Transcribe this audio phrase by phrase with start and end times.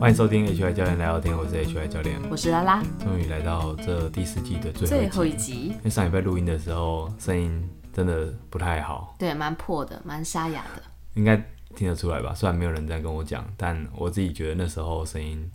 [0.00, 2.80] 欢迎收听 HY 教练来聊天，我是 HY 教练，我是拉拉。
[3.00, 10.82] 终于来到这第四季的最后最后一集，因为上礼拜录音的时候声音真的不太好，对，蛮破的，蛮沙哑的，
[11.14, 11.36] 应该
[11.74, 12.32] 听得出来吧？
[12.32, 15.50] 虽然没有人这样跟我讲，但我自己觉得那时候声音，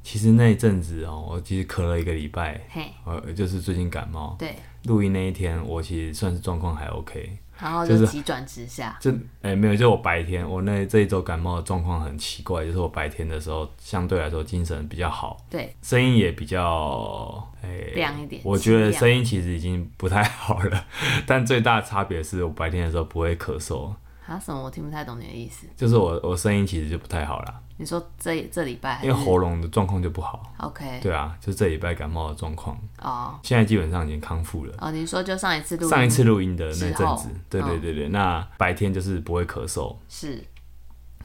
[0.00, 4.54] 其实那一阵子哦，我其实咳了一个礼拜，嘿，呃，就是最近感冒，对，
[4.84, 7.36] 录音那一天我其实算是状况还 OK。
[7.58, 18.42] 然后就急转直下，就哎、欸、没有，就我白天我那这一周感冒的状况很奇怪，就是我白天的时候相对来说精神比较好，对，声音也比较哎、欸、亮一点。
[18.44, 20.84] 我觉得声音其实已经不太好了，
[21.26, 23.92] 但最大的差别是我白天的时候不会咳嗽。
[24.26, 24.60] 啊什么？
[24.60, 25.68] 我听不太懂你的意思。
[25.76, 27.54] 就是我我声音其实就不太好了。
[27.78, 30.54] 你说这这礼拜，因为喉咙的状况就不好。
[30.58, 30.98] OK。
[31.02, 32.78] 对啊，就这礼拜感冒的状况。
[33.02, 33.38] 哦。
[33.42, 34.74] 现在基本上已经康复了。
[34.78, 39.94] 哦，你说就上一次录上一次录音的那阵子，对对对对，那白天就是不会咳嗽。
[40.08, 40.42] 是。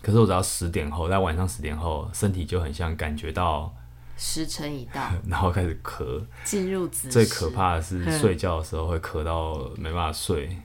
[0.02, 3.74] 可是我只要十点后，在晚上十点后，身体就很像感觉到
[4.18, 6.22] 时辰已到，然后开始咳。
[6.44, 7.10] 进入子。
[7.10, 10.58] 最可怕的是睡觉的时候会咳到没办法睡。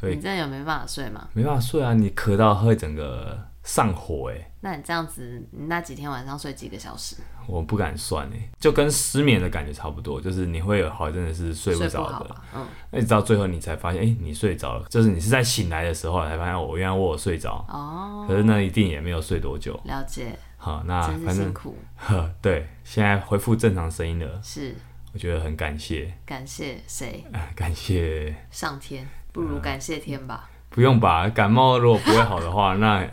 [0.00, 1.28] 你真的有没办法睡吗？
[1.32, 1.92] 没办法睡啊！
[1.92, 3.36] 你咳到会整个
[3.68, 4.50] 上火哎。
[4.60, 7.16] 那你这样子，你那几天晚上睡几个小时？
[7.46, 12.36] 我不敢算哎，就跟失眠的感觉差不多，就是你会有好真的是睡不着的。
[12.56, 12.66] 嗯。
[12.90, 17.62] 那直到最后你才发现，哎、欸，你睡着了，就是你是在醒来的时候才发现，我原来我有睡着。
[17.68, 18.24] 哦。
[18.26, 19.78] 可是那一定也没有睡多久。
[19.84, 20.34] 了解。
[20.56, 21.76] 好，那反正辛苦。
[21.96, 24.40] 呵， 对，现在恢复正常声音了。
[24.42, 24.74] 是。
[25.12, 26.14] 我觉得很感谢。
[26.24, 27.22] 感谢谁？
[27.54, 29.06] 感谢上天。
[29.30, 30.48] 不如感谢天吧。
[30.70, 33.08] 不用吧，感冒如果不会好的话， 那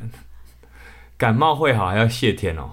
[1.18, 2.70] 感冒会好还要谢天哦，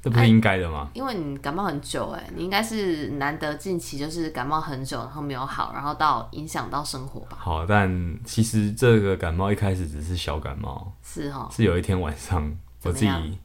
[0.00, 0.90] 这不是应该的吗？
[0.94, 7.36] 因为你感冒很久哎，你应该是难得近期就是感冒很久，然后没有好，然后到影响到生活吧。
[7.40, 11.48] 好，但其实这个感冒一开始只是小感冒，是哦。
[11.50, 13.38] 是有一天晚上我自己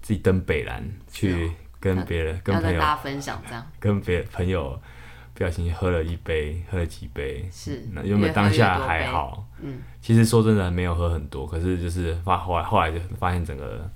[0.00, 4.80] 自己登北兰去跟别人跟朋友大家分享这样，跟别朋友。
[5.32, 13.88] 不小心喝了一杯，喝了几杯，是那因为当下还好，嗯，其实说真的没有喝很多，可是就是发后来后来就发现整个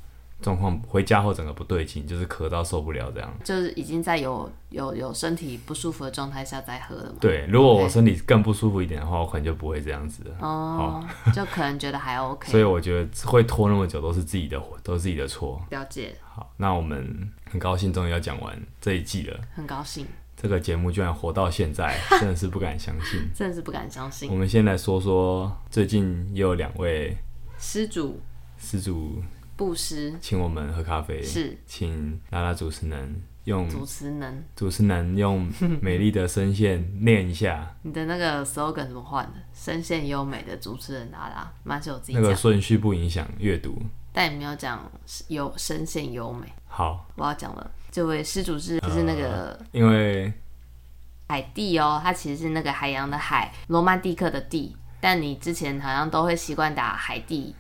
[0.43, 7.17] 状况，回家后整个不对劲，就是咳到受不了这样，就是已经在有有有身体不舒服的状态下再喝了嘛。
[7.21, 10.37] 对，如果我身体更不舒服一点的话，我可能就不会这样子了。
[10.41, 11.03] 哦，
[11.35, 12.49] 就可能觉得还 OK。
[12.53, 15.65] 所以我觉得会拖那么久都是自己的，都是自己的错。
[15.71, 16.15] 了解。
[16.23, 20.07] 好，那我们很高兴终于要讲完这一季了，很高兴。
[20.37, 24.31] 这个节目居然活到现在， 真的是不敢相信，真的是不敢相信。
[24.31, 27.17] 我们先来说说最近也有两位
[27.59, 28.21] 施主，
[28.59, 29.23] 施主
[29.57, 35.49] 布施，请我们喝咖啡，是请拉拉主持人用主持人主持人用
[35.81, 37.75] 美丽的声线念一下。
[37.83, 39.35] 你的那个 slogan 怎么换的？
[39.55, 43.81] 声线优美的主持人拉拉，蛮是我自己那个顺序不影响阅读，
[44.13, 44.91] 但你没有讲
[45.29, 46.47] 优声线优美。
[46.67, 47.71] 好，我要讲了。
[47.95, 50.33] 这位施主是就是那个，呃、因为
[51.29, 57.55] 海蒂哦，它其实是那个海洋的海，罗曼蒂克的蒂，但你之前好像都会习惯打海蒂。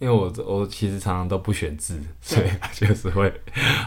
[0.00, 3.32] 因为我我其实常常都不选字，所以就是会，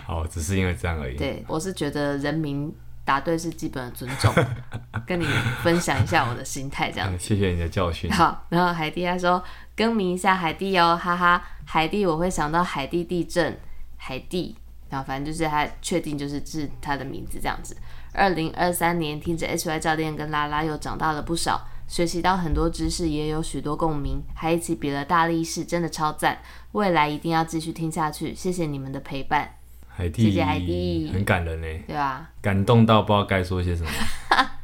[0.08, 1.16] 好， 只是因为这样而已。
[1.16, 4.34] 对，我是觉得人民答对是基本的尊重，
[5.06, 5.28] 跟你
[5.62, 7.20] 分享一下我的心态这样、嗯。
[7.20, 8.12] 谢谢你的教训。
[8.12, 9.44] 好，然后海蒂他说
[9.76, 13.56] 更名一下海蒂哦，哈哈，海蒂我会想到海地地震，
[13.98, 14.56] 海蒂。
[14.96, 17.76] 然后反正就是他确定就是是他的名字这样子。
[18.14, 26.38] 二零二三年听着 HY 教练跟拉拉又长大了不少，学习到很多知识，也有许多共鸣，还一起比了大力士，真的超赞！
[26.72, 29.56] 未来一定要继续听下去，谢谢你们的陪伴。
[29.90, 31.68] 海蒂，谢谢海蒂，很感人呢。
[31.86, 33.92] 对啊，感动到不知道该说些什么，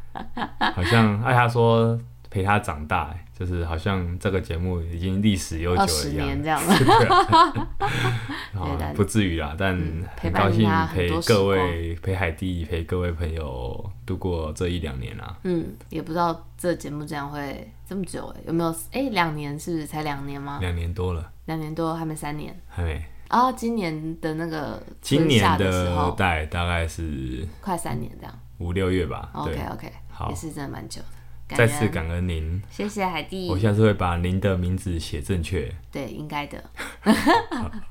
[0.74, 2.00] 好像爱他说
[2.30, 3.14] 陪他长大。
[3.42, 6.62] 就是好像这个节目已经历史悠久了一样，十年这样
[8.94, 9.76] 不至于啦，但
[10.16, 15.36] 很高兴陪各位、陪海蒂、陪各位朋友度过这一两年啦。
[15.42, 18.70] 嗯，也不知道这节目这样会这么久哎，有没有？
[18.92, 20.60] 哎，两年是不是才两年吗？
[20.62, 23.04] 两年多了，两年多还没三年，还没。
[23.30, 29.32] 啊，今年的那个今年的代大概是快三年这样，五六月吧。
[29.34, 31.08] OK OK，好，也是真的蛮久的。
[31.56, 33.50] 再次感恩您，谢谢海蒂。
[33.50, 35.74] 我下次会把您的名字写正确。
[35.92, 36.64] 对，应该的。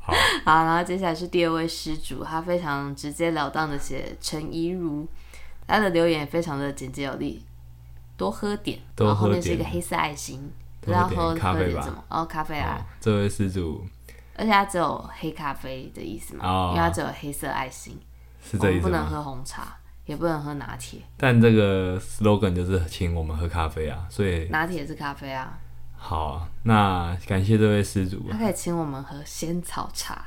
[0.00, 0.14] 好，
[0.44, 5.06] 好，然后接下来是第二位施主，他非常直截了当的写陈怡如，
[5.66, 7.44] 他的留言也非常的简洁有力，
[8.16, 12.04] 多喝点，然后后面是一个黑色爱心，不知道喝咖啡吧？
[12.08, 12.84] 哦，咖啡啊。
[13.00, 13.84] 这位施主，
[14.36, 16.68] 而且他只有黑咖啡的意思嘛？
[16.70, 18.00] 因为他只有黑色爱心，
[18.42, 18.88] 是这意思吗？
[18.88, 19.76] 不能喝红茶。
[20.10, 25.56] 也不能喝拿铁，但这个 slogan 就是请我们喝咖啡啊，所以拿铁是咖啡啊。
[25.96, 30.26] 好，那感谢这位施主，他可以请我们喝仙草茶。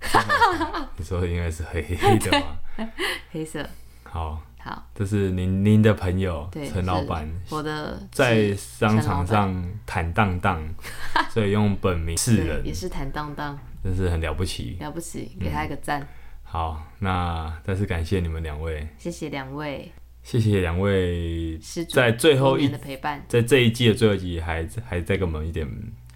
[0.98, 2.58] 你说应该是黑黑的吗？
[3.30, 3.64] 黑色。
[4.02, 4.42] 好。
[4.58, 10.60] 好，这是您您的朋友陈老板，我的在商场上坦荡荡，
[11.30, 16.00] 所以用本名示人，也是坦荡荡，真是很了不起，了不起，给他一个赞。
[16.00, 16.08] 嗯、
[16.56, 19.92] 好，那再次感谢你们两位，谢谢两位，
[20.22, 21.58] 谢谢两位
[21.92, 25.68] 在最后一的陪伴，在这一季的最后一集还还再给我们一点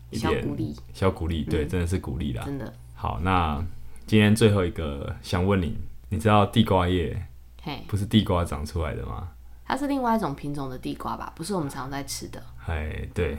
[0.09, 2.73] 一点小鼓励，小鼓励，对，嗯、真的是鼓励啦，真的。
[2.95, 3.63] 好，那
[4.07, 5.77] 今天最后一个想问你，
[6.09, 7.23] 你知道地瓜叶？
[7.63, 9.29] 嘿，不是地瓜长出来的吗？
[9.67, 11.31] 它是另外一种品种的地瓜吧？
[11.37, 12.43] 不是我们常常在吃的。
[12.67, 13.37] 哎，对，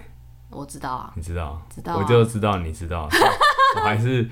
[0.51, 1.11] 我知道啊。
[1.15, 1.59] 你知道？
[1.67, 1.97] 知道、啊。
[1.97, 3.09] 我就知道你知道，
[3.77, 4.29] 我还是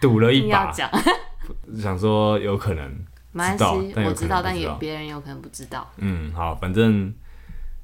[0.00, 0.72] 赌了一把，
[1.78, 2.88] 想说有可能
[3.32, 5.90] 知道，但我知道，但也别人有可能不知道。
[5.96, 7.12] 嗯，好，反正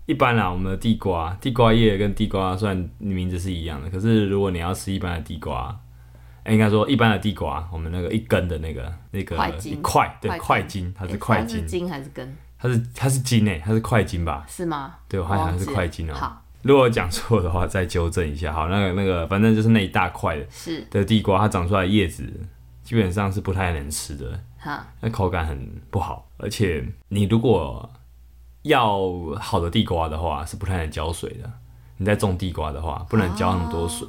[0.06, 5.78] 一般啦，我们的地瓜，地瓜叶跟地瓜虽然名字是一样的，可是如果你要吃一般的地瓜。
[6.46, 12.34] 应该说，一般的地瓜，我们那个一根的那个那个一块，对，块茎，它是块茎，茎还是根？
[12.58, 14.46] 它是它是茎诶，它是块茎吧？
[14.48, 14.94] 是吗？
[15.06, 16.14] 对，我好像是块茎哦。
[16.14, 18.50] 好，如果讲错的话，再纠正一下。
[18.50, 22.24] 好，那个那个，反正就是那一大块的，是的地瓜，它长出来叶子
[22.88, 27.86] 基本上是不太能吃的，哈，那口感很不好，而且你如果
[28.62, 28.98] 要
[29.38, 31.52] 好的地瓜的话，是不太能浇水的。
[31.98, 34.08] 你在种地瓜的话，不能浇那么多水。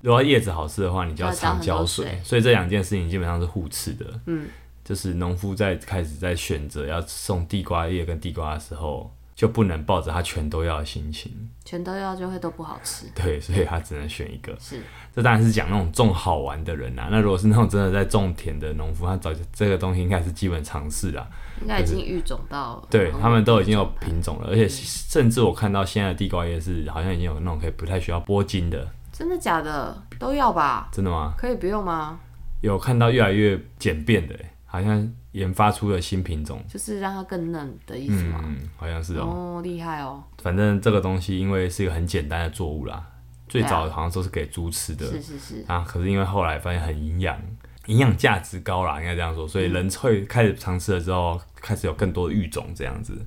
[0.00, 4.20] 如果叶子好吃的话，你就要常浇水，水，所以这两件事情基本上是互斥的。
[4.26, 4.46] 嗯，
[4.84, 11.32] 就是农夫在开始在选择要种地瓜叶跟地瓜的时候，就不能抱着他全都要的心情，
[11.64, 13.06] 全都要就会都不好吃。
[13.14, 14.56] 对，所以他只能选一个。
[14.60, 14.80] 是，
[15.14, 17.08] 这当然是讲那种种好玩的人啊。
[17.10, 21.26] 那如果是那种真的在种田的农夫，他早就这个东西应该是基本常识啦。
[21.60, 28.88] 应该已经育种到，对他们都已经有品种了，而且甚至我看到现在的地瓜叶是好像已经有那种可以不太需要剥筋的。
[29.12, 30.02] 真的假的？
[30.18, 30.88] 都要吧？
[30.92, 31.34] 真的吗？
[31.38, 32.18] 可以不用吗？
[32.60, 34.34] 有看到越来越简便的，
[34.74, 38.40] 好像研发出了新品种，就是让它更嫩的意思吗？
[38.44, 39.22] 嗯，好像是哦。
[39.24, 40.20] 哦，厉害哦。
[40.42, 43.00] 反正这个东西因为是一个很简单的作物啦，
[43.46, 45.06] 最早好像都是给猪吃的。
[45.06, 45.64] 是是是。
[45.68, 47.40] 啊，可是因为后来发现很营养，
[47.86, 53.24] 营养价值高啦，应该这样说，所以人会开始尝试了之后，开始有更多的育种这样子。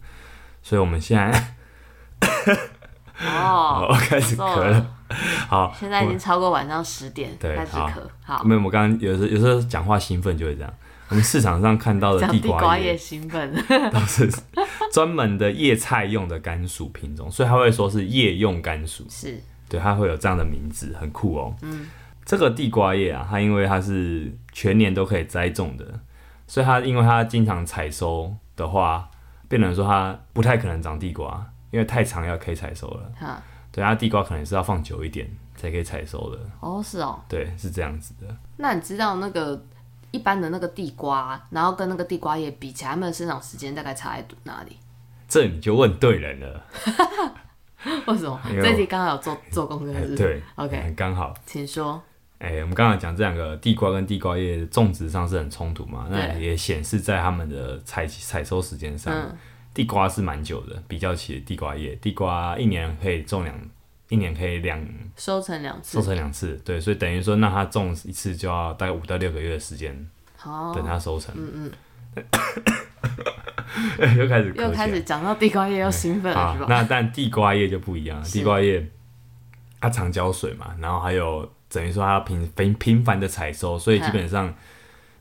[0.61, 1.55] 所以我们现在。
[3.25, 4.85] 哦， 我开始咳了。
[5.47, 8.01] 好，现在已经超过晚上十点，开始咳。
[8.21, 10.73] 好，没有，我刚刚有时有时候讲话兴奋就会这样。
[11.09, 13.53] 我们市场上看到的地瓜叶兴奋，
[13.91, 14.29] 都是
[14.91, 19.05] 专门的叶菜用的甘薯品种，所以他会说是叶用甘薯。
[19.09, 21.55] 是，对，它会有这样的名字，很酷哦。
[21.61, 21.87] 嗯，
[22.25, 25.99] 这个地瓜叶啊，它因为它是全年都可以栽种的，
[26.45, 29.09] 所以它因为它经常采收的话，
[29.47, 31.51] 变成说它不太可能长地瓜。
[31.69, 33.43] 因为太长要可以采收了，哈，
[33.73, 36.39] 对，它地瓜可能是要放久一点才可以采收的。
[36.61, 38.35] 哦，是哦，对，是这样子的。
[38.55, 39.61] 那你知道那个
[40.17, 44.75] 一般的那个地瓜，然后跟那个地瓜叶比起来，它们的生长时间大概差在哪里？
[45.27, 46.65] 这你就问对人了。
[48.07, 48.39] 为什么？
[48.45, 50.15] 这题刚好有做做功课是不是？
[50.15, 51.33] 对，OK，刚好。
[51.45, 52.01] 请说。
[52.39, 56.07] 哎、欸，我们刚刚讲这两个地瓜跟地瓜叶种植上是很冲突嘛？
[56.09, 59.13] 那也显示在他们的采采收时间上。
[59.13, 59.37] 嗯
[59.73, 63.55] 地瓜是蛮久的，比较起地瓜叶，地瓜一年可以种两，
[64.09, 64.79] 一年可以两
[65.15, 71.35] 收成两次，收成两次，对，所以等于说，那它种一次就要大概五到六个月的时间，好，等它收成。
[71.37, 71.71] 嗯
[73.99, 76.65] 嗯， 又开始又开始讲到地瓜叶又兴奋了，是吧？
[76.69, 78.89] 那但地瓜叶就不一样，地瓜叶
[79.81, 84.53] 它常浇水嘛，然后还有等于说它要频频频繁的采收，所以基本上。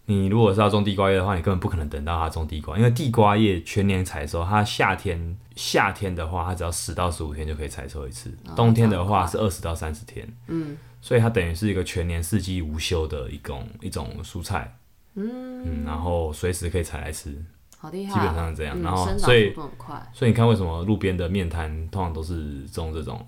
[0.09, 14.77] 你如果是要种地瓜叶的话，你根本不可能等到它种地瓜，因为地瓜叶全年采收，它夏天夏天的话，它只要十到十五天就可以采收一次，哦、冬天的话是二十到三十天，嗯，所以它等于是一个全年四季无休的一种一种蔬菜，
[15.15, 17.37] 嗯，嗯，然后随时可以采来吃，
[17.77, 19.53] 好厉害，基本上是这样，嗯、然后所以
[20.13, 23.27] 所以你看为什么路边的面摊通常都是种这种，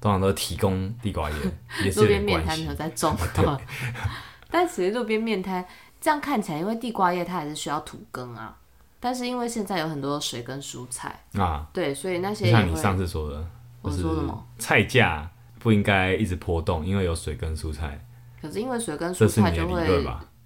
[0.00, 1.36] 通常都是提供地瓜叶，
[1.84, 3.44] 也是有点关系，路边面摊有在种， 对，
[4.50, 5.62] 但其实路边面摊。
[6.06, 8.56] 这样看起来，因为地瓜叶它还是需要土耕啊，
[9.00, 13.44] 但是因为现在有很多水跟蔬菜啊，对，所以那些像你上次说的，
[13.82, 14.46] 我说什么？
[14.56, 18.00] 菜价不应该一直波动，因为有水跟蔬菜。
[18.40, 19.84] 可是因为水跟蔬菜就会，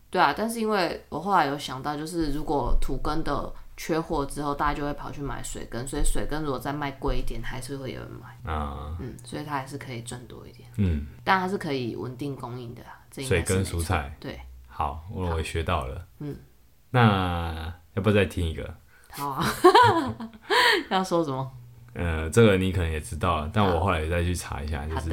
[0.08, 8.96] 对啊，但是因为我后来有想到，就是如果土根的缺货之后，大家就会跑去买水根，所以水根如果再卖贵一点，还是会有人买啊。
[8.98, 10.66] 嗯，所以它还是可以赚多一点。
[10.78, 12.96] 嗯，但它是可以稳定供应的啊。
[13.12, 14.40] 水跟蔬菜，对。
[14.80, 16.06] 好，我也学到了。
[16.20, 16.34] 嗯，
[16.88, 18.74] 那要不要再听一个？
[19.10, 19.44] 好啊，
[20.88, 21.52] 要说什么？
[21.92, 25.10] 呃，这个你可能也知道了，但我后来再去查一下，就是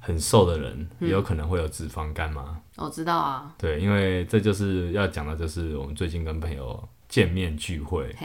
[0.00, 2.58] 很瘦的人也有可能会有脂肪肝吗？
[2.76, 3.52] 我知道啊。
[3.58, 8.16] 对，因为这就是要讲的，就是我们最近跟朋友见面聚会，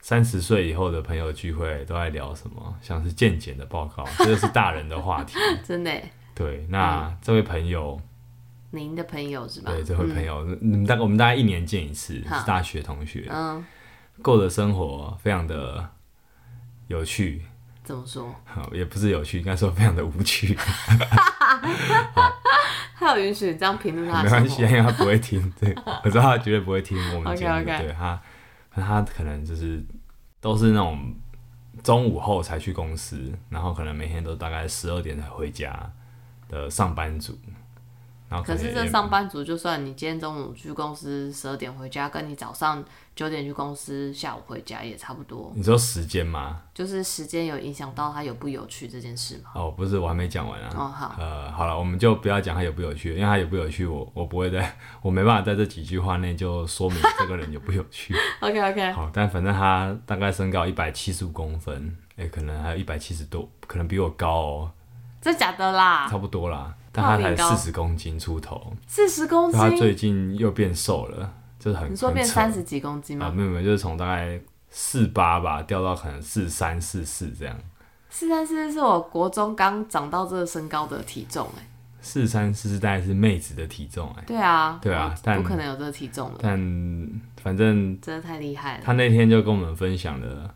[0.00, 2.76] 三十岁以后的朋友聚会都在聊什么？
[2.82, 5.38] 像是健检的报告，这就是大人的话题。
[5.62, 5.92] 真的。
[6.34, 7.98] 对，那这位朋友，
[8.76, 9.72] 您的朋友是吧？
[9.72, 13.64] 对，这位朋友，嗯，大概我们大概一年见一次，是大学同学，嗯，
[14.22, 15.88] 过的生活非常的
[16.88, 17.42] 有趣。
[17.82, 18.34] 怎么说？
[18.72, 20.56] 也不是有趣，应该说非常的无趣。
[22.98, 24.22] 他有允许你这样评论他？
[24.24, 25.52] 没关系，因为他不会听。
[25.60, 27.64] 对，我知道他绝对不会听我们 节目。
[27.64, 28.20] 对他，
[28.74, 29.84] 他可能就是
[30.40, 31.14] 都是那种
[31.84, 35.92] 中午后才去公司，然后可能每天都大概十二点才回家
[36.48, 37.38] 的上班族。
[38.28, 45.52] 可，可是这上班族，就算你今天中午去公司十二点回家，跟你早上九点去公司下午回家也差不多。
[45.54, 46.62] 你说时间吗？
[46.74, 49.50] 就是时间有影响到他有不有趣这件事吗？
[49.54, 50.70] 哦，不是，我还没讲完啊。
[50.74, 51.14] 哦，好。
[51.18, 58.14] 呃，好了，我们就不要讲他有不有趣，因为他有不有趣，我我不会在，我没办法在这几句话内就说明这个人有不有趣。
[58.40, 58.92] OK OK。
[58.92, 64.72] 好，但反正他大概身高一百七十五公分，哎、欸，可能还有一百七十多，可能比我高哦。
[65.22, 66.06] 这假的啦？
[66.08, 66.74] 差不多啦。
[66.96, 73.26] 但他才四十公斤出头，四十公斤，他最近又变瘦了，就是很，你说变三十几公斤吗？
[73.26, 77.54] 啊，没有没有，就是从大概四八吧掉到可能四三四四这样。
[78.08, 81.68] 四三四四是我国中刚长到这个身高的体重哎。
[82.00, 84.24] 四三四四大概是妹子的体重哎。
[84.26, 86.38] 对啊，对啊，但不可能有这个体重了。
[86.40, 86.56] 但
[87.42, 88.82] 反正真的太厉害了。
[88.84, 90.54] 他那天就跟我们分享了，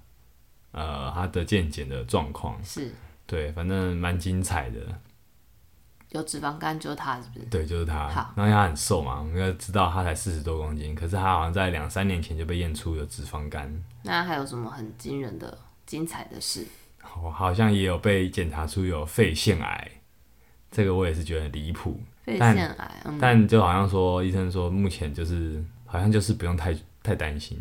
[0.72, 2.94] 呃，他的健检的状况是，
[3.26, 4.78] 对，反正蛮精彩的。
[6.10, 7.44] 有脂肪肝就是他，是不是？
[7.46, 8.08] 对，就是他。
[8.08, 13.72] 好，然后他很瘦嘛，我们要知道他才四十多公斤，可是他好像在两三年前就被验出有脂肪肝。
[14.02, 16.66] 那还有什么很惊人的、精彩的事？
[17.22, 19.90] 我好像也有被检查出有肺腺癌，
[20.70, 22.00] 这个我也是觉得很离谱。
[22.24, 27.58] 肺腺癌，但就好像说医生说目前就是好像就是不用太太担心。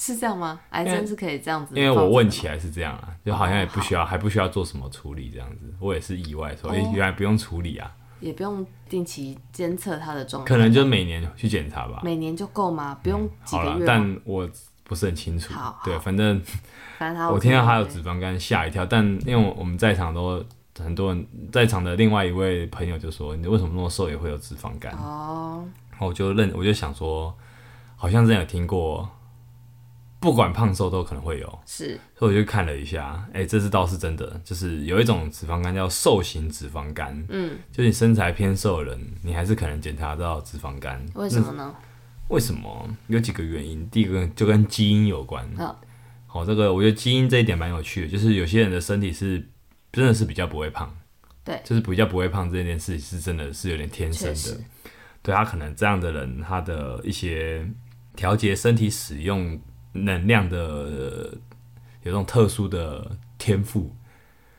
[0.00, 0.60] 是这样吗？
[0.70, 1.74] 癌症是可以这样子？
[1.74, 5.74] 因为我问起来是这样啊，就好像也不需要，还不需要做什么处理这样子。
[5.80, 7.90] 我也是意外说，哎，原来不用处理啊，
[8.20, 12.00] 也不用定期监测他的状态，可能就每年去检查吧。
[12.04, 12.96] 每年就够吗？
[13.02, 13.84] 不用几个月？
[13.84, 14.48] 但我
[14.84, 15.52] 不是很清楚。
[15.52, 16.40] 好，对，反正
[16.96, 18.86] 反正他，我听到他有脂肪肝，吓一跳。
[18.86, 20.40] 但因为我们在场都
[20.78, 27.36] 很多人在场的另外一位朋友就说：“你为什么那么瘦也会有脂肪肝？”哦，然后我就认，我就想说，
[27.96, 29.10] 好像之前有听过。
[30.20, 41.00] 不管胖瘦都可能会有，是，所以我就看了一下，哎、欸，这是倒是真的，就是有一种脂肪肝叫瘦型脂肪肝，嗯，就你身材偏瘦的人，你还是可能检查到脂肪肝。
[41.14, 41.72] 为什么呢？
[42.30, 42.88] 为什么？
[43.06, 45.48] 有几个原因，第一个就跟基因有关。
[45.56, 45.80] 好，
[46.26, 49.48] 好，这个我觉得基因这一点蛮有趣的，就是有些人的身体是
[49.92, 50.92] 真的是比较不会胖，
[51.44, 54.60] 对，就是比较不会胖这件事是真的是有点天生的，
[55.22, 57.64] 对，他可能这样的人，他的一些
[58.16, 59.56] 调节身体使用。
[59.92, 61.32] 能量的
[62.02, 63.94] 有这种特殊的天赋，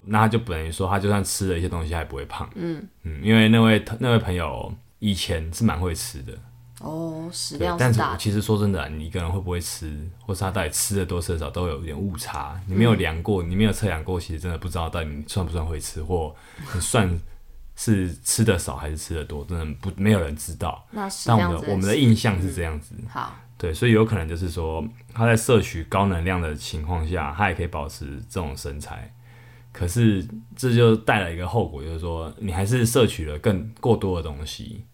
[0.01, 2.49] 那他就等于说，他就算吃了一些东西，还不会胖。
[2.55, 6.33] 嗯嗯，因为那位那位朋友以前是蛮会吃的
[6.81, 7.85] 哦，食量大。
[7.85, 12.59] 但是其实说真的，你一个人会不会吃，或是他到底吃的多吃的少，都有一点误差。
[12.67, 16.35] 你没有量过，你没有测量过，其实真的不知道到底你算不算会吃，或
[16.73, 17.19] 你算
[17.75, 20.85] 是吃的少还是吃的多，真的不没有人知道。
[20.91, 22.95] 那但我们的我们的印象是这样子。
[23.09, 23.35] 好。
[23.59, 24.81] 对，所以有可能就是说，
[25.13, 29.13] 他在摄取高能量的情况下，他也可以保持这种身材。
[29.73, 30.25] 可是
[30.55, 34.85] 这就带来一个后果，就是说，你还是摄取了更过多的东西，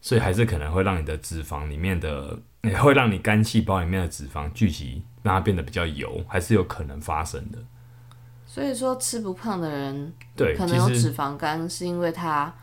[0.00, 7.58] 所以还是可能会让你的脂肪里面的，也 会让你肝细胞里面的脂肪聚集，让它变得比较油，还是有可能发生的。
[8.46, 12.54] 所以说，吃不胖的人，对，可能有脂肪肝，是因为他，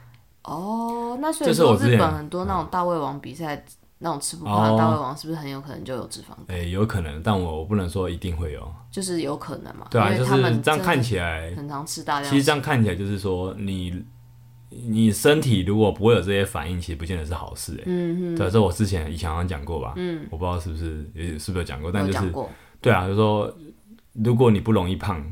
[0.44, 3.66] 哦，那所以说日本很多那种大胃王比赛。
[4.04, 6.58] 那种吃不胖的大胃王是不是很有可能就有脂肪肝？
[6.58, 9.88] 哎、欸，有可能，但我我不能说一定会有，就是有可能嘛。
[9.90, 12.30] 对啊，就是这样看起来很常吃大量。
[12.30, 14.04] 其实这样看起来就是说，你
[14.70, 17.78] 你身体如果不会有这些反应，其实不见得是好事。
[17.78, 18.38] 哎，嗯嗯。
[18.38, 19.94] 对，这我之前以前好像讲过吧？
[19.96, 22.34] 嗯，我不知道是不是也是不是有讲过，但就是
[22.82, 23.50] 对啊，就是说
[24.12, 25.24] 如果你不容易胖，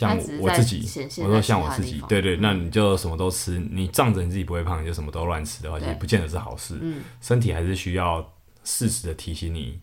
[0.00, 0.82] 像我自己，
[1.22, 6.78] 我说像我自己，对，对对，那你就什么都吃，你仗着你自己不会胖，你就什么都乱吃的话，其实不见得是好事。
[6.80, 8.26] 嗯，身体还是需要
[8.64, 9.78] 适时的提醒你，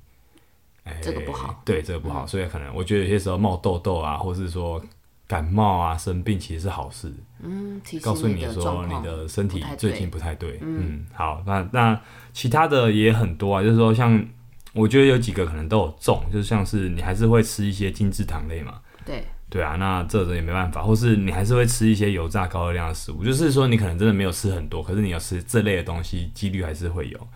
[0.85, 4.83] 哎、欸，这个不好，对，这个不好，嗯、所以可能我觉得有些时候冒痘痘啊，或是说
[5.27, 7.13] 感冒啊、生病，其实是好事。
[7.43, 10.57] 嗯，告诉你说你的身体最近不太对。
[10.63, 12.01] 嗯，嗯，好，那那
[12.33, 14.25] 其他的也很多啊，就是说像
[14.73, 18.81] 我觉得有几个可能都有中，就是像是你还是会吃一些精制糖类嘛。
[19.05, 27.27] 对，对啊，那这种也没办法，或是你还是会吃一些油炸高热量的食物，就是说你可能真的没有吃很多，可是你要吃这类的东西，几率还是会有。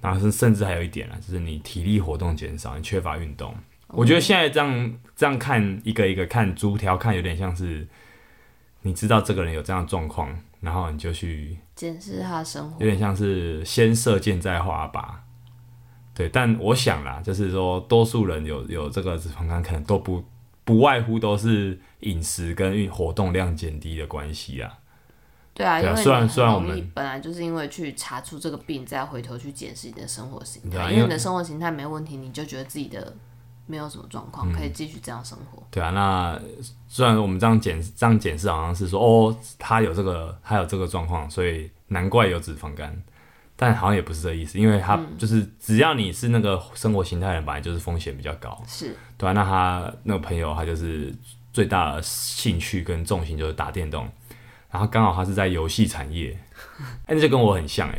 [0.00, 3.54] 然后是甚至还有一点啊，就是你体力活动减少，你缺乏运动。
[3.88, 7.86] 我觉得现在这样这样看一个一个看逐条看，有点像是
[8.82, 15.04] 你知道这个人有这样的状况，然后你就去检视他的生活，有点像是先射箭再画靶。
[16.14, 20.24] 对，但我想啦，就是说多数人有有这个脂肪肝，可能都不
[20.66, 24.78] 不外乎都是饮食跟运活动量减低的关系啊。
[25.54, 33.16] 对啊，因为虽然虽然我们本来就是因为去查出这个病，再回头去检视你的生活形态，啊、因为你的生活形态没问题，你就觉得自己的
[33.64, 35.62] 没有什么状况，嗯、可以继续这样生活。
[35.70, 36.38] 对啊，那
[36.86, 43.02] 虽然我们这样检这样检视好像是说哦，他有这个他有这个状况，所以难怪有脂肪肝，
[43.56, 48.62] 但好像也不是这个意思，因为他就是只要你是那个生活形态本来就是风险比较高。
[48.68, 51.14] 是对啊，那他那个朋友他就是
[51.52, 54.08] 最大的兴趣跟重心就是打电动。
[54.70, 56.38] 然后刚好他是在游戏产业，
[57.06, 57.98] 哎，那就跟我很像哎，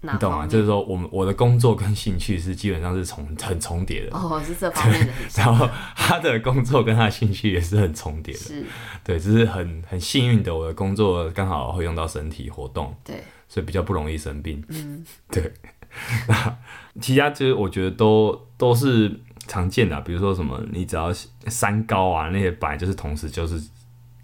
[0.00, 0.46] 你懂吗？
[0.46, 4.16] 就是说，我们我的工作跟兴趣是基本上是重很重叠的。
[4.16, 5.12] 哦，是这方面的。
[5.36, 8.40] 然后他的工作跟他的兴趣也是很重叠的。
[8.40, 8.64] 是，
[9.04, 14.64] 对，只是很很幸运的，我的工作刚好会用到身体活动，对，所以比较不容易生病。
[14.68, 15.52] 嗯， 对。
[16.26, 16.58] 那
[17.02, 19.20] 其他其实我觉得都都是
[19.52, 21.12] 常见的，比如说什么，你只要
[21.48, 23.62] 三高啊，那些本来就是同时就是。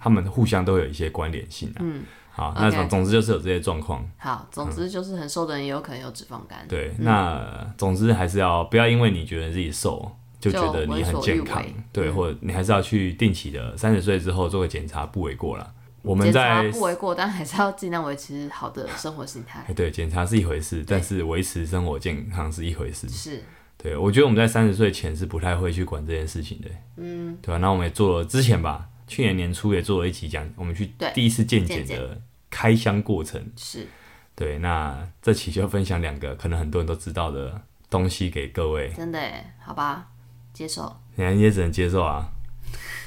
[0.01, 1.81] 他们互相都有一些关联性啊。
[1.81, 4.09] 嗯，好，那总总之就是有这些状况。
[4.17, 6.65] 好，总之就是很瘦的人也有可能有脂肪肝。
[6.69, 10.09] 对，那总之还是要不要因为你觉得自己瘦
[10.39, 11.61] 就觉得你很健康，
[11.93, 15.69] 对，或者你还是要去定期的三十岁之后做个检查，不为过啦。
[16.03, 19.65] 我们在不为过，但还是要尽量维持好的生活心态。
[19.75, 23.09] 对，检查是一回事，但是维持生活健康是一回事。
[23.09, 23.43] 是，
[23.79, 26.69] 对，我觉得我们在三十岁前是不太会去管这件事情的。
[26.97, 27.59] 嗯，对吧？
[27.59, 28.89] 那我们也做了之前吧。
[29.07, 32.21] 去年年初也做了一期讲，我们去第一次健检的
[32.51, 33.43] 开箱过程。
[33.57, 33.87] 是，
[34.35, 38.91] 对，那这期就分享两个可能很多人都知道的东西给各位。
[38.91, 39.19] 真的，
[39.65, 40.09] 好吧，
[40.53, 40.95] 接受。
[41.15, 42.29] 你也只能接受啊，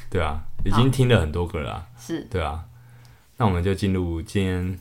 [0.09, 1.87] 对啊，已经听了很多个了啊。
[1.99, 2.65] 是，对啊。
[3.37, 4.77] 那我们就进入今天，因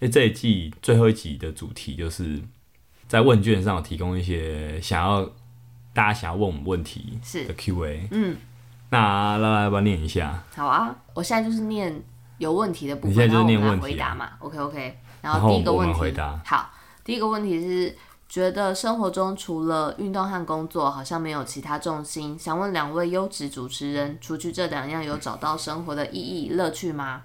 [0.00, 2.42] 为这一季最后一集的主题就是
[3.08, 5.24] 在问卷上提供一些想要
[5.92, 8.06] 大家想要问我们问题的 Q&A。
[8.12, 8.36] 嗯。
[8.90, 10.42] 那来来，帮我念一下。
[10.54, 12.02] 好啊，我现在就是念
[12.38, 14.30] 有问题的部分，你现在就是念问题，回答嘛。
[14.38, 14.98] OK OK。
[15.20, 16.70] 然后第一个问题，好，
[17.04, 17.94] 第一个问题是
[18.28, 22.38] 觉得生活中除了运动和工作，好像没有其他重心。
[22.38, 27.22] 想问两位优质主持人，除去这两样，有找到生活的意义、乐趣吗？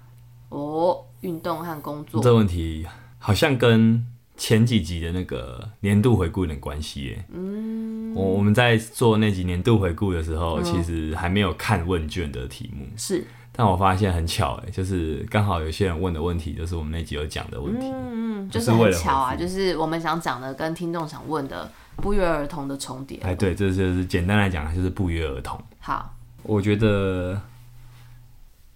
[0.50, 2.22] 哦，运动和工作。
[2.22, 2.86] 这问题
[3.18, 4.04] 好像跟
[4.36, 7.24] 前几集的那个年度回顾有点关系耶。
[7.32, 12.84] 嗯，我我们在做那几年度回顾的时候，嗯、其实还没有看问卷的题目。
[12.96, 17.86] 是，但我发现很巧哎，就是刚好有些人问的问题，就是我们那集有讲的问题。
[17.86, 23.18] 嗯嗯，就是很巧啊，就是我们想讲的跟听众想问的不约而同的重叠。
[23.22, 25.62] 哎，对，这就是简单来讲，就是不约而同。
[25.78, 27.40] 好，我觉得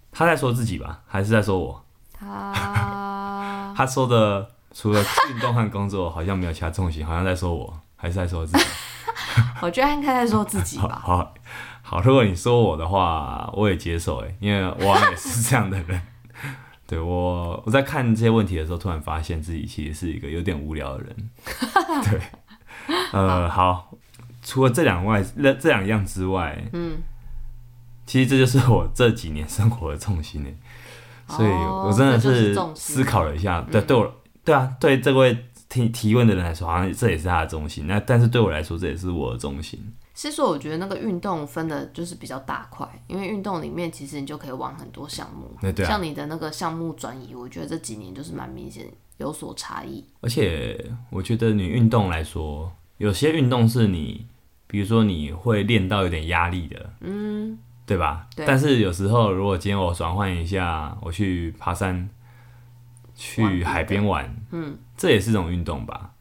[0.09, 1.83] 他在说自己吧，还是在说我？
[2.13, 4.51] 他 他说的。
[4.73, 8.63] 除了运动和工作，好像没有其他重心，好像在说我，还是在说自己？
[9.61, 11.01] 我觉得应该在说自己吧。
[11.03, 11.17] 好
[11.81, 16.01] 好，好，如果你说我的话，我也接受哎，因为我也是这样的人。
[16.87, 21.29] 对，我，我在看这些问题的时候，突然发现自己其实是一个有点无聊的人。
[22.03, 22.21] 对，
[23.11, 23.91] 呃，好，
[24.41, 26.97] 除了这两外，那这两样之外，嗯，
[28.05, 30.55] 其实这就是我这几年生活的重心诶，
[31.27, 34.13] 所以我真的是思考了一下，对，对我。
[34.49, 37.85] 对啊，对这位提提问的人来说，好像这也是他的中心。
[37.85, 39.79] 那但是对我来说，这也是我的中心。
[40.15, 45.55] 是说，我觉得那个运动分的就是比较大块，因为运动里面其实你就可以玩很多项目。
[45.71, 50.03] 对啊，像你的那个项目转移，我觉得这几年就是蛮明显有所差异。
[50.21, 54.25] 而且我觉得你运动来说，有些运动是你，
[54.65, 58.25] 比如说你会练到有点压力的，嗯，对吧？
[58.35, 58.47] 对。
[58.47, 62.09] 但是有时候，如果今天我转换一下，我去爬山。
[63.19, 66.11] 去海边玩，嗯，这也是种运动吧？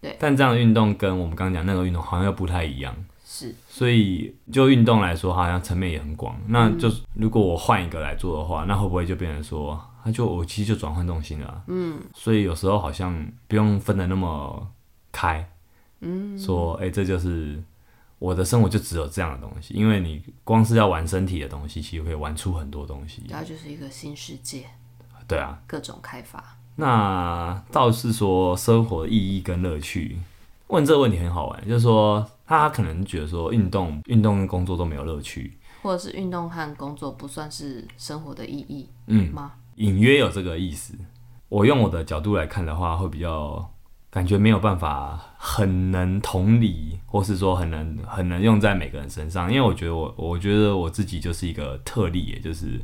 [0.00, 0.16] 对。
[0.18, 2.92] 但这样的运动跟我们刚刚讲那个运动好像又不太一样。
[3.24, 3.54] 是。
[3.68, 6.36] 所以就运动来说，好像层面也很广。
[6.48, 11.62] 那就是如果我换一个来做的话，那会不会就变成说，那就我其实就转换重心了？
[11.68, 12.00] 嗯。
[12.12, 14.68] 所以有时候好像不用分的那么
[15.12, 15.48] 开。
[16.00, 16.36] 嗯。
[16.36, 17.62] 说，哎，这就是
[18.18, 23.22] 我的生活就只有这样的东西，因为你光是要玩身体的东西，其实可以玩出很多东西。
[23.30, 24.64] 它就是一个新世界。
[25.30, 26.42] 对啊，各种开发。
[26.76, 30.18] 那倒是说生活意义跟乐趣，
[30.66, 39.52] 问这个问题很好玩，就是说他可能觉得说运动、运动跟工作都没有乐趣，或者是运动和工作不算是生活的意义，嗯吗？
[39.76, 40.94] 隐约有这个意思。
[41.48, 43.70] 我用我的角度来看的话，会比较
[44.08, 49.52] 感觉没有办法很能同理，或是说很能很能用在每个人身上。
[49.52, 52.80] 因为我觉得我我觉得我自己就是一个特例，也就是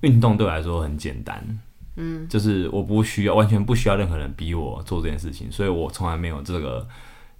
[0.00, 1.42] 运动对我来说很简单，
[1.96, 6.86] 嗯，就是我不需要完全不需要任何人逼我做这件事情，所以我从来没有这个。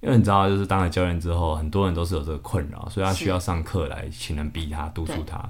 [0.03, 5.43] 因为你知道，就是当了教练之后，很多人都是有这个困扰，所以他需要上课来请人逼他、督促他。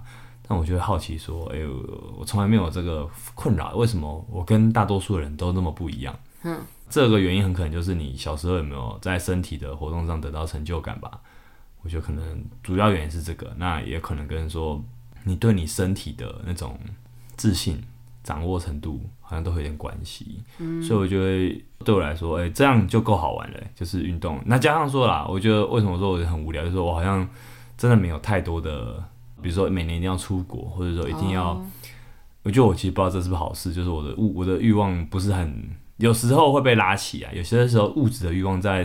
[0.47, 1.69] 但我就会好奇说，哎呦，
[2.16, 6.16] 我从来没有这个困扰，为什么我跟大多数人都那么不一样？
[6.45, 11.21] 嗯，这个原因很可能就是你小时候有没有在身体的活动上得到成就感吧？
[11.83, 14.83] 我觉得可能主要原因是这个，那也可能跟说
[15.27, 16.81] 你对你身体的那种
[17.37, 17.83] 自信。
[18.27, 24.43] 掌握程度好像都会有点关系，嗯，所以我觉得对我来说，哎、欸，这样就够好玩了，就是运动。
[24.45, 27.25] 那加上说啦，我觉得为什么说我很无聊，就是说我好像
[27.79, 28.95] 真的没有太多的，
[29.41, 31.67] 比如说每年一定要出国，或者说一定要，哦、
[32.43, 38.85] 我觉得我其实不知道这是不是好事，就是我的物我的欲望不是很，有时候会被拉起来，有些时候物质的欲望在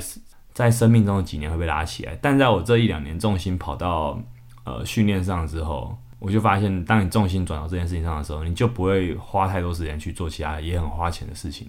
[0.53, 4.21] 在生命中的几年会被拉起来，但在我这一两年重心跑到
[4.65, 5.97] 呃训练上之后。
[6.21, 11.67] 我就发现，当你重心转到这件事情上的时候，你就不会花太多时间去做其他也很花钱的事情。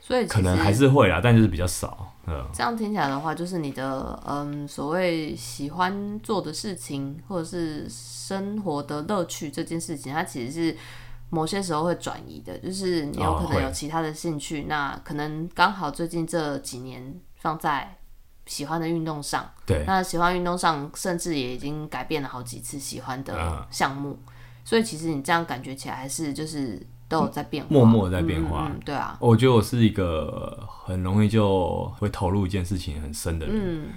[0.00, 2.10] 所以可能还是会啦，但就是比较少。
[2.26, 10.76] 嗯，这样听起来的话，就是你的嗯所谓喜欢做的事情，或者是生活的乐趣这件事情，它其实是
[11.28, 12.58] 某些时候会转移的。
[12.58, 17.98] 就是你有可能有其他的兴趣，哦、那可能刚好最近这几年放在。
[18.46, 24.32] 喜欢的运动上，对，那喜欢运动上，甚至也已经改变了好几次喜欢的项目，嗯，
[24.64, 26.78] 所以其实你这样感觉起来，还是就是
[27.08, 29.16] 都有在变化，默默在变化，嗯嗯，对啊。
[29.20, 33.88] 我觉得我是一个很容易就会投入一件事情很深的人，嗯，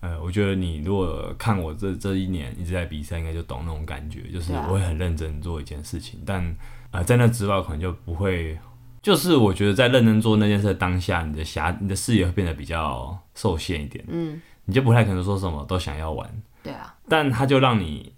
[0.00, 6.54] 呃，我觉得你如果看我这这一年一直在比赛，应该就懂那种感觉，就是我会很认真做一件事情，但
[6.90, 8.58] 呃，在那之外可能就不会。
[9.06, 16.28] 就是我觉得在认真做那件事的当下，你的狭你的视野会变得比较受限一点，嗯，你就不太可能说什么都想要玩，
[16.60, 18.12] 对啊，但它就让你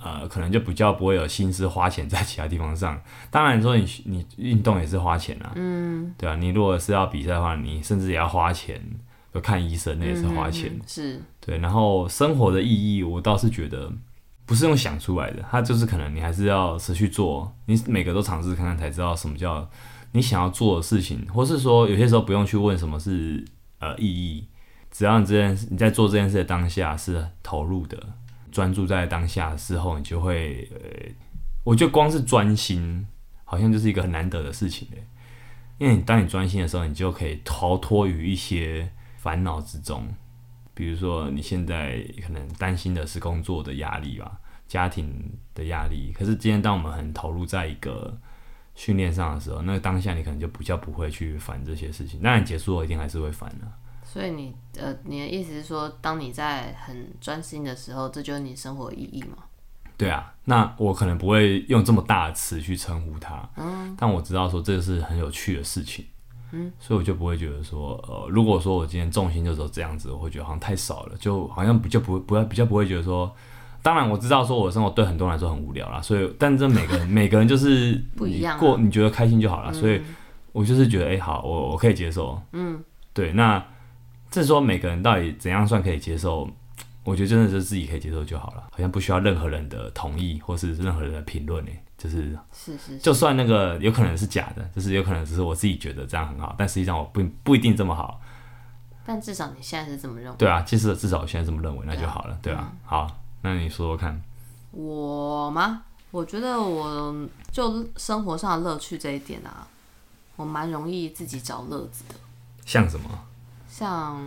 [0.00, 3.02] 呃，可能就比较不会有心思花钱在其他地方上。
[3.32, 8.80] 当然说你你运动也是花钱啊，嗯，对啊，你如果是要比赛的话，你甚至也要花钱，
[9.34, 11.58] 就看医生那也是花钱，嗯、是，对。
[11.58, 13.90] 然后生活的意义，我倒是觉得
[14.46, 19.68] 不是用想出来的，它就是可能你还是要持续做，你每个都尝试看看才知道什么叫。
[20.18, 23.42] 你想要做的事情，或是说有些时候不用去问什么是
[23.78, 24.46] 呃意义，
[24.90, 27.96] 只要你这件事你在做这件事的当下是投入的，
[28.50, 30.80] 专注在当下的时候，你就会呃，
[31.64, 33.06] 我觉得光是专心，
[33.44, 34.88] 好像就是一个很难得的事情，
[35.78, 40.08] 因为你当你专心的时候，你就可以逃脱于一些烦恼之中，
[40.74, 48.18] 比如说你现在可能担心的是工作的压力吧，家庭的压力，可是今天当我们很投入在一个
[48.78, 52.20] 训练上的时候，那个当下你可能就比较不会去烦这些事情。
[52.22, 53.66] 那你结束后一定还是会烦的。
[54.04, 59.38] 所以你呃，你的意思是说，当你在很专心的时候，这就是你生活意义吗？
[59.96, 63.50] 对啊，那我可能不会用这么大的词去称呼它。
[63.56, 66.06] 嗯，但我知道说这个是很有趣的事情。
[66.52, 73.34] 嗯，所以我就不会觉得说，呃，如果说我今天重心就是这样子，我会觉得好像太少了，就好像比较不会，不要比较不会觉得说。
[73.82, 80.02] 当然我知道，说我的生活对很多人来说很无聊啦，所以，但这每个人 每个人就是不一样，过你觉得开心就好了，嗯，所以
[80.52, 83.64] 我就是觉得，哎，欸，好，我我可以接受，嗯，对，那
[84.30, 86.48] 这说每个人到底怎样算可以接受？
[87.04, 98.20] 我觉得真的是自己可以接受就好了，好像不需要任何人的同意或是任何人的评论，哎，就是是是，是，就算那个有可能是假的，就是有可能只是我自己觉得这样很好，但实际上我不不一定这么好，
[99.06, 103.20] 但至少你现在是这么认为，对啊，其实至少我现在这么认为，那就好了，对啊，嗯，好。
[103.42, 104.20] 那你说说看，
[104.72, 105.82] 我吗？
[106.10, 107.14] 我觉得我
[107.52, 109.66] 就生活上的乐趣这一点啊，
[110.36, 112.14] 我蛮容易自己找乐子的。
[112.64, 113.08] 像什么？
[113.70, 114.18] 像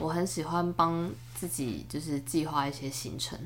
[0.00, 3.38] 我很喜欢帮自己就是计划一些行程，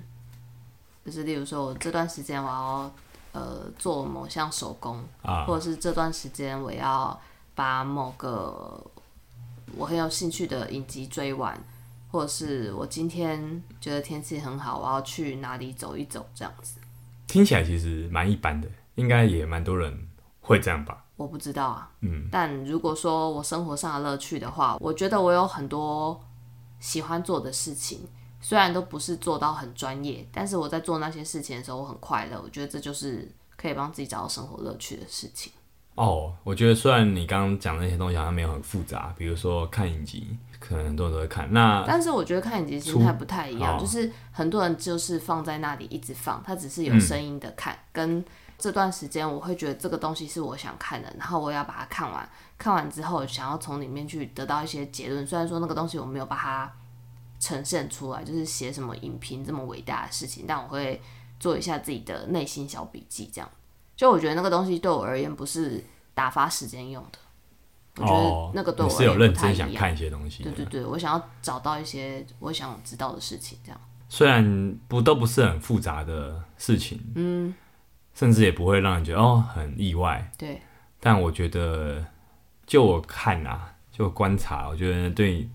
[1.04, 2.92] 就是例如说我这段时间我要
[3.32, 7.20] 呃做某项手工啊，或者是这段时间我要
[7.54, 8.82] 把某个
[9.76, 11.56] 我很有兴趣的影集追完。
[12.10, 16.80] 或者是我今天觉得天气很好，我要去哪里走一走，这样子。
[17.26, 20.08] 听起来其实蛮一般的，应该也蛮多人
[20.40, 21.04] 会这样吧？
[21.16, 22.28] 我不知道啊，嗯。
[22.32, 26.20] 但如果说我生活上的乐趣的话，我觉得我有很多
[26.80, 28.00] 喜欢做的事情，
[28.40, 32.40] 虽然都不是做到很专业，但是我在做那些事情的时候，我很快乐。
[32.42, 35.52] 我觉得这就是可以帮自己找到生活乐趣的事情。
[35.94, 41.52] 哦，我觉得虽然你刚刚讲的那些东西好像没有很复杂，比如说看影集，可能很多人都会看。
[41.52, 47.74] 那但是我觉得看影集心态不太一样，就是很多人就是放在那里一直放，他只是有声音的看。
[47.74, 48.24] 嗯、跟
[48.58, 52.28] 这段时间，我会觉得这个东西是我想看的，然后我要把它看完。
[52.58, 55.26] 看完之后，想要从里面去得到一些结论。
[55.26, 56.70] 虽然说那个东西我没有把它
[57.38, 61.00] 呈现出来，就是写什么影评这么伟大的事情，但我会
[61.38, 63.50] 做一下自己的内心小笔记，这样。
[63.96, 67.18] 就我觉得那个东西对我而言不是打发时间用的，
[68.00, 68.84] 我觉得。
[68.84, 70.42] 你是有认真想看一些东西。
[70.42, 73.80] 对对对，我想要找到一些我想知道的事情，这样。
[74.08, 77.54] 虽然不都不是很复杂的事情，嗯，
[78.12, 80.60] 甚至也不会让人觉得哦很意外，对。
[80.98, 82.04] 但我觉得，
[82.66, 85.48] 就我看啊，就观察，我觉得对，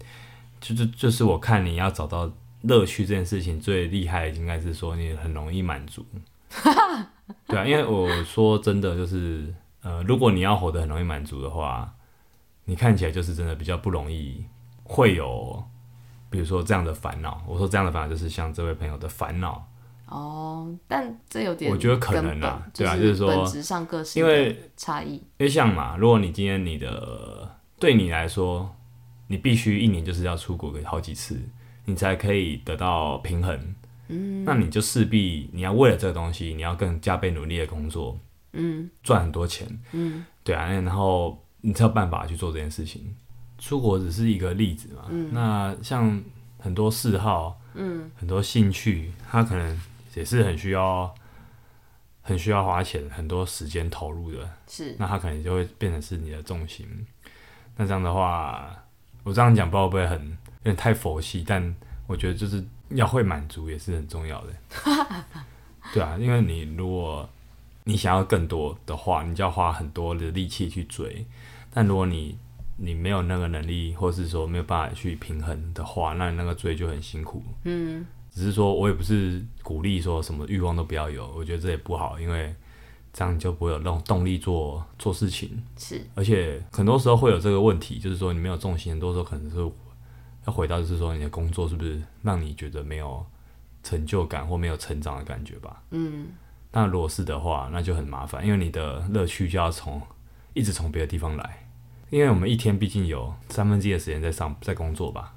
[0.62, 2.32] 就是就是我看你要找到
[2.62, 6.06] 乐趣这件事情最厉害的，应该是说你很容易满足。
[7.48, 9.54] 对啊，因为我说真的，就是
[9.84, 11.94] 呃，如果你要活得很容易满足的话，
[12.65, 14.43] 你看起来就是真的比较不容易
[14.84, 15.63] 会有，
[16.30, 17.41] 比如说这样的烦恼。
[17.47, 19.67] 我说这样的烦恼，就是像这位朋友的烦恼。
[20.08, 25.13] 哦，但这有点，我觉得可能啊，对啊，就是说本质上个性因为差异。
[25.13, 27.49] 因为像嘛，如果你今天你的
[27.80, 28.75] 对你来说，
[29.28, 31.39] 你必须一年就是要出国个好几次，
[31.86, 33.75] 你才可以得到平衡。
[34.08, 38.15] 嗯，那你就势必你要为了这个东西，你要更加倍努力的工作，
[38.54, 43.15] 嗯，赚很多钱，嗯，对啊，然后你才有办法去做这件事情。
[43.58, 46.21] 出国只是一个例子嘛，嗯，那像
[46.60, 49.82] 很多嗜好，嗯，很多兴趣，它可能
[50.13, 51.13] 也是很需要，
[52.21, 56.88] 很需要花钱，很多时间投入的，是，那它可能就会变成是你的重心。
[57.78, 58.75] 那这样的话，
[59.23, 61.75] 我这样讲不知道会不会很有点太佛系，但
[62.08, 62.63] 我觉得就是。
[62.89, 64.54] 要会满足也是很重要的，
[65.91, 67.28] 对啊，因为你如果
[67.84, 71.25] 你想要更多的话，你就要花很多的力气去追。
[71.76, 72.38] 但如果你
[72.78, 77.44] 你没有那个能力，或是说没有办法去平衡的话，那你那个追就很辛苦。
[77.64, 82.56] 嗯，只是说我也不是鼓励说什么欲望都不要有，我觉得这也不好，因为
[83.12, 85.62] 这样你就不会有那种动力做做事情。
[85.78, 89.72] 是，而且很多时候会有这个问题，就是说你没有重心，很多时候可能是。
[90.48, 93.26] 要回到就是说，你的工作是不是让你觉得没有
[93.82, 95.82] 成就感或没有成长的感觉吧？
[95.90, 96.28] 嗯，
[96.72, 100.00] 那如果是的话，那就很麻烦，因为你的乐趣就要从
[100.54, 101.64] 一直从别的地方来，
[102.10, 105.34] 因为我们一天毕竟有三分之一的时间在上在工作吧。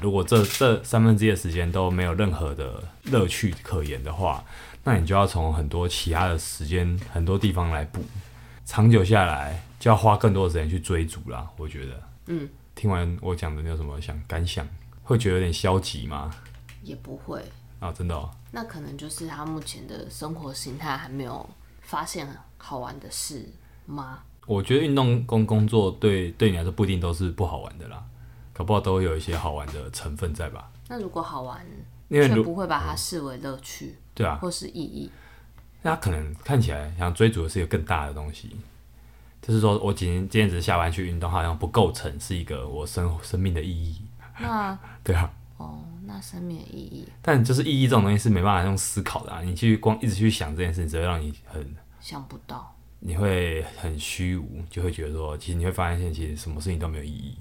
[0.00, 4.42] 如果这这三分之一的时间都没有任何的乐趣可言的话，
[4.84, 8.02] 那你就要从很多其他的时间很多地方来补，
[8.64, 11.48] 长久下来就要花更多的时间去追逐啦。
[11.56, 12.48] 我觉得，嗯。
[12.74, 14.66] 听完我讲的，你有什么想感想？
[15.02, 16.34] 会觉得有点消极吗？
[16.82, 17.44] 也不会
[17.80, 18.30] 啊，真的哦。
[18.50, 21.48] 那可能就是他目前的生活形态还没有
[21.82, 22.26] 发现
[22.56, 23.46] 好玩的事
[23.84, 24.20] 吗？
[24.46, 28.02] 我觉得运动工工作对对你来说不一定都是不好玩的啦，
[28.52, 30.70] 搞不好都会有一些好玩的成分在吧？
[30.88, 31.64] 那如果好玩，
[32.10, 35.10] 却不会把它视为乐趣，嗯，对啊，或是意义，
[35.82, 38.50] 那可能看起来想追逐的是一个更大的东西。
[39.40, 44.00] 就是说，我今天今天只是下班去运动，好像不构成是一个我生生命的意义。
[44.38, 45.28] 那 对啊。
[45.56, 47.08] 哦，那生命的意义。
[47.20, 49.40] 但就是意义这种东西是没办法用思考的啊！
[49.42, 52.72] 你去光一直去想这件事，只会让你很想不到。
[53.04, 57.36] 你会很虚无，就会觉得说，其实你会发现，其实什么事情都没有意义。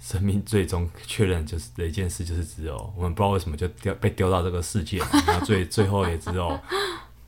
[0.00, 6.58] 生命最终确认就是的一件事，就是只有我们不知道为什么就丢被丢到这个世界，然后最最后也只有。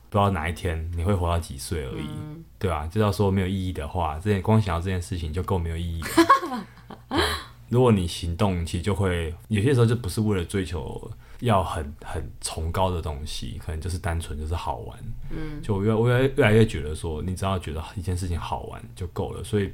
[0.09, 2.87] 不知道哪一天你会活到几岁而已，嗯、对吧、啊？
[2.87, 7.19] 就要说没有意义的话，这件光想到这件事情就够没有意义了。
[7.67, 14.99] 如果你行动，其实就会有些时候就不是为了追求要很很崇高的东西，可能就是单纯就是好玩。
[15.29, 19.43] 嗯，就我越我越越来越觉得说，你只要觉得一件事情好玩就够了。
[19.43, 19.73] 所以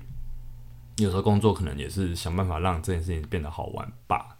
[0.97, 4.38] 有时候工作可能也是想办法让这件事情变得好玩吧。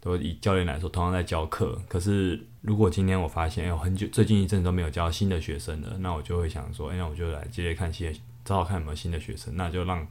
[0.00, 2.46] 都以教练来说，同样在教课，可是。
[2.62, 8.12] 如果今天我发现，哎，我很久最近一阵都没有教新的学生了，那我就会想说，哎，那我就来接着看新，
[8.44, 10.04] 找找看有没有新的学生，那就让，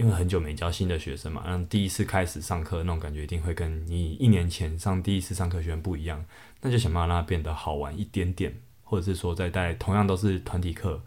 [0.00, 6.24] 因为很久没教新的学生嘛，让第一次开始上课那种感觉一定会跟你一年前上第一次上课学生不一样，
[6.62, 11.00] 那就想办法让它变得好玩一点点，或者是说在带同样都是团体课。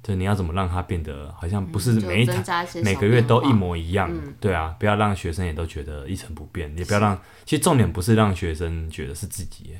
[0.00, 4.08] 就你要怎么让它变得好像不是每一堂、嗯、每个月都一模一样？
[4.10, 9.76] 嗯、对啊，不要让学生也都觉得一成不变，也不要让，其实重点不是让学生觉得是自己，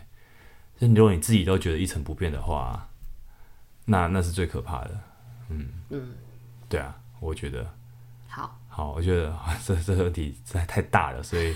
[0.77, 2.89] 就如果你自己都觉得一成不变的话，
[3.85, 5.01] 那那是最可怕的。
[5.51, 6.11] 嗯嗯，
[6.69, 7.73] 对啊，我觉得
[8.79, 9.37] 好，我觉得
[9.67, 11.53] 这这个问题实在太大了，所以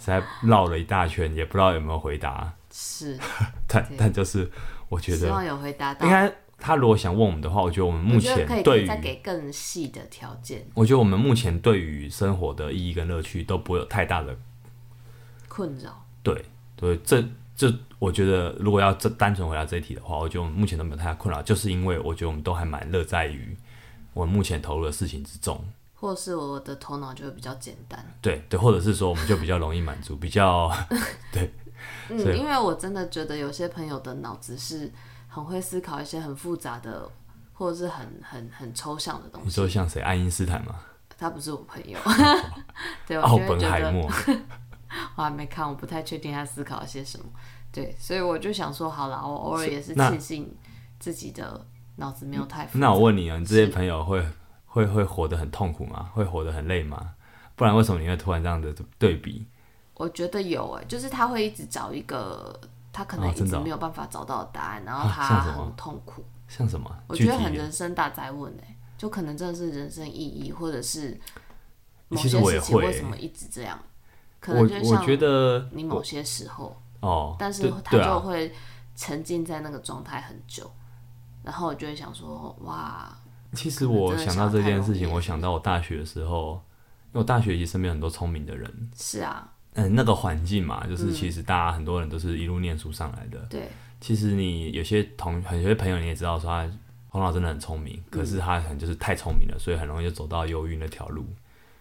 [0.00, 2.50] 实在绕了一大圈，也不知道有没有回答。
[2.70, 3.18] 是，
[3.68, 4.50] 但但就是
[4.88, 6.32] 我觉得希望有回答到，应该。
[6.64, 14.34] 他如果想问我们的话，我觉得我们目前对于再给更细的条件，我觉得我们目前对于生活的意义跟乐趣都不会有太大的
[15.48, 16.06] 困扰。
[16.22, 16.44] 对
[16.76, 17.22] 对，这
[17.56, 23.56] 这我觉得如果要这单纯回答这一题的话，我觉得我们目前都没有太大困扰，就是因为我觉得我们都还蛮乐在于
[24.14, 25.60] 我们目前投入的事情之中。
[26.02, 30.68] 或是我的头脑就会比较简单，对对，或者是说我们就比较容易满足，比较
[31.30, 31.54] 对，
[32.08, 34.92] 嗯，因为我真的觉得有些朋友的脑子是
[35.28, 37.08] 很会思考一些很复杂的，
[37.52, 39.46] 或者是很很很抽象的东西。
[39.46, 40.02] 你说像谁？
[40.02, 40.74] 爱因斯坦吗？
[41.16, 41.96] 他不是我朋友，
[43.06, 44.10] 对，奥本海默，
[45.14, 47.26] 我还没看，我不太确定他思考了些什么。
[47.70, 50.56] 对，所以我就想说，好了，我偶尔也是庆幸
[50.98, 51.64] 自己的
[51.98, 52.80] 脑子没有太复杂。
[52.80, 54.20] 那我问你啊，你这些朋友会？
[54.72, 56.10] 会会活得很痛苦吗？
[56.14, 57.14] 会活得很累吗？
[57.54, 59.46] 不然为什么你会突然这样的对比？
[59.94, 62.58] 我觉得有哎，就是他会一直找一个
[62.90, 66.24] 他可能一直没有办法找到的答案，哦哦、然后他很痛苦。
[66.48, 66.90] 像什么？
[67.06, 71.20] 我觉得很人生大灾问哎，就可能真的是人生意义，或者是
[72.08, 73.78] 某些事情为什么一直这样？
[74.40, 78.50] 可能就像我觉得你某些时候哦，但是他就会
[78.96, 80.72] 沉浸在那个状态很久，啊、
[81.44, 83.14] 然后我就会想说哇。
[83.54, 86.62] 其实我想到这件事情，我想到我大学的时候，
[87.12, 88.90] 因为我大学其实身边很多聪明的人。
[88.96, 89.52] 是啊。
[89.74, 93.38] 嗯，那个环境嘛，就是其实大家很多人都是一路念书上来的。
[93.50, 93.68] 对。
[94.00, 96.70] 其实你有些同很有些朋友你也知道说他
[97.10, 101.24] 头脑真的很聪明，可是他可能就是太聪明了，所以很容易就走到忧郁那条路。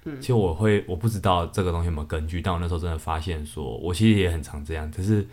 [0.06, 0.20] 嗯。
[0.22, 5.28] 其实我会我不知道这个东西有没有根据，但我那时候真的发现说，我其实也很常这样，可是。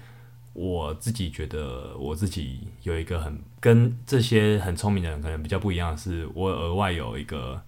[0.59, 7.62] 我自己觉得，我自己有一个很跟这些很聪明的人可能比较不一样的是，我额外有一个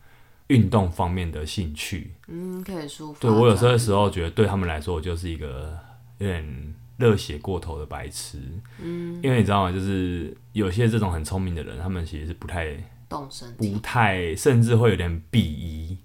[0.49, 2.13] 运动方面的兴趣。
[2.27, 3.21] 嗯，可以舒服。
[3.21, 5.79] 对，我有时候的时候觉得，对他们来说，我就是一个
[6.19, 8.39] 有点热血过头的白痴。
[8.83, 9.73] 嗯，因为你知道吗？
[9.73, 12.77] 就是有些这种很聪明的人，他们其实是不太
[13.09, 15.97] 动身，不太，甚至会有点鄙夷。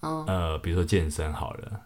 [0.00, 1.82] 嗯，呃，比如说健身好了。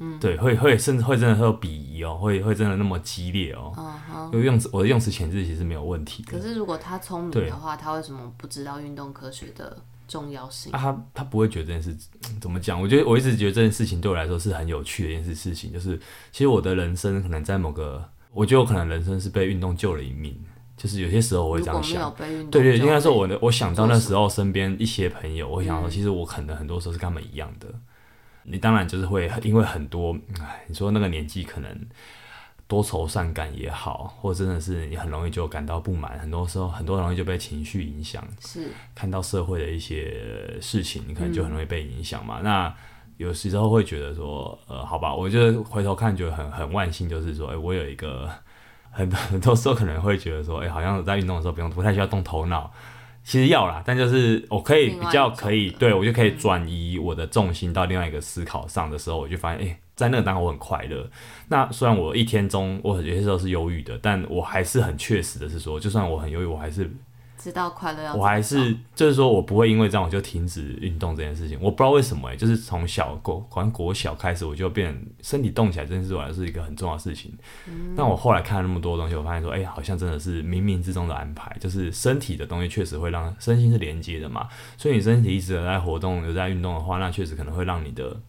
[0.00, 3.72] 嗯，对，会会甚至会真的会有鄙夷哦，会会真的那么激烈哦。
[3.76, 6.22] 嗯，因为用词我的用词遣字其实没有问题。
[6.22, 10.72] 可是如果他聪明的话，他为什么不知道运动科学的重要性？
[10.72, 11.96] 啊，他他不会觉得这件事
[12.40, 12.80] 怎么讲？
[12.80, 15.98] 我觉得我一直觉得这件事情对我来说是很有趣的一件事事情，就是
[16.30, 20.38] 其实我的人生可能在某个，我觉得我可能人生是被运动救了一命。
[20.76, 27.66] 就是有些时候我会这样想，对对，应该说我的我想到那时候身边一些朋友，我想说其实我可能很多时候是跟他们一样的。
[28.50, 31.86] 你当然就是会因为很多，哎，你说那个年纪可能
[32.66, 38.22] 多愁善感也好，或者真的是你很容易就感到不满，很多时候很多容易就被情绪影响。
[38.40, 42.40] 是看到社会的一些事情，你可能就很容易被影响嘛。
[42.40, 42.74] 嗯、那
[43.16, 48.30] 有时候会觉得说，呃，好吧，我就回头看，就很很万幸，就是说，哎、欸，我有一个
[48.90, 52.72] 很多很多时候可能会觉得说，哎、欸，好像在运动的时候不用不太需要动头脑。
[53.28, 61.06] 其实要啦，但就是我可以比较可以，对我就可以转移我的重心到另外一个思考上的时候，我就发现，哎、欸，在那个当下我很快乐。
[61.46, 66.90] 那虽然我一天中我有些时候是忧郁的，但我还是很确实的是说，就算我很忧郁，我还是。
[67.38, 71.56] 知道快乐要，我还是就是说我不会因为这样我就停止运动这件事情。
[71.60, 77.32] 我不知道为什么哎、欸，就是从小国好像国小开始我就变身体动起来，这件事我还是一个很重要的事情。
[77.68, 81.56] 嗯、但我后来看了那么多东西，我发现说，哎、欸，好像真的是冥冥之中的安排。
[81.60, 88.20] 就是身体的东西确实会让身心是连接的嘛，所以你身体一直在活动、有在运动的话，那确实可能会让你的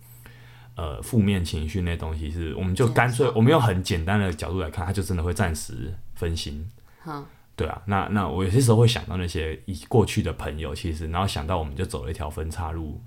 [0.75, 6.69] 呃负面情绪那东西是，我们就干脆我们用很简单的角度来看，它就真的会暂时分心。
[6.99, 7.25] 好。
[7.59, 13.01] 对啊，那那我有些时候会想到那些以过去的朋友，其实然后想到我们就走了一条分岔路。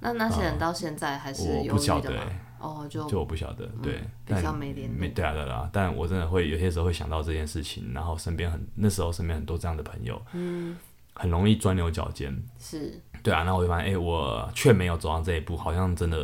[0.00, 2.10] 那那些人到现在还是我不晓得
[2.58, 10.76] 哦，就就我不晓得，对，嗯、比较没联没对啊对啊，但我真的会有些时候会想到这件事情，然后身边很那时候身边很多这样的朋友，嗯，
[11.12, 12.98] 很容易钻牛角尖，是。
[13.22, 16.18] 对啊，那我就发现，哎、欸，我却没有走上这一步，好像真的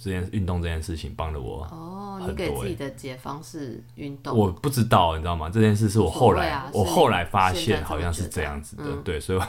[0.00, 2.20] 这件运动这件事情帮了我哦。
[2.26, 4.36] 你给自己的解方是运动？
[4.36, 5.50] 我不知道，你知道吗？
[5.50, 8.84] 这件事是我后来，啊、我后来发现好像是这样子的。
[8.86, 9.40] 嗯、对，所以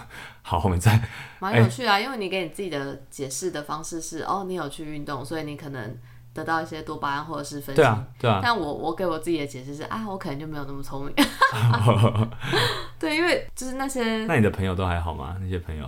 [0.42, 1.00] 好，我们再
[1.40, 5.96] 蛮有趣啊，欸、因为你给你自己的解释的方式是，哦，你有去运动，所以你可能
[6.34, 7.82] 得到一些多巴胺或者是分析。
[7.82, 8.40] 对啊，对啊。
[8.42, 11.14] 但我我给我自己的解释是，啊，我可能就没有那么聪明。
[12.98, 15.38] 对，因为就是那些，那你的朋友都还好吗？
[15.42, 15.86] 那些朋友？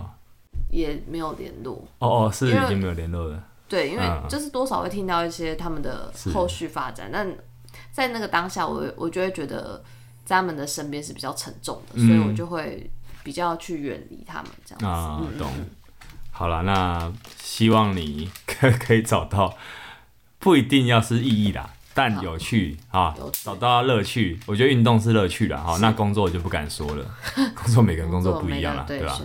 [0.70, 3.42] 也没有联络哦哦，是已经没有联络了。
[3.68, 7.36] 对，因为就是多少会听到一些他们的后续发展，但
[7.90, 9.82] 在那个当下，我我就会觉得
[10.24, 12.88] 在他们的身边是比较沉重的，所以我就会
[13.24, 14.86] 比较去远离他们这样子。
[14.86, 15.50] 啊，懂。
[16.30, 17.12] 好了，那
[17.42, 19.56] 希望你可 可以找到
[20.38, 24.38] 不一定要是意义啦，但有趣啊，找到乐趣。
[24.44, 27.04] 我觉得运动是乐趣了哈，那工作我就不敢说了，
[27.56, 29.18] 工作每个人工作不一样了，对吧？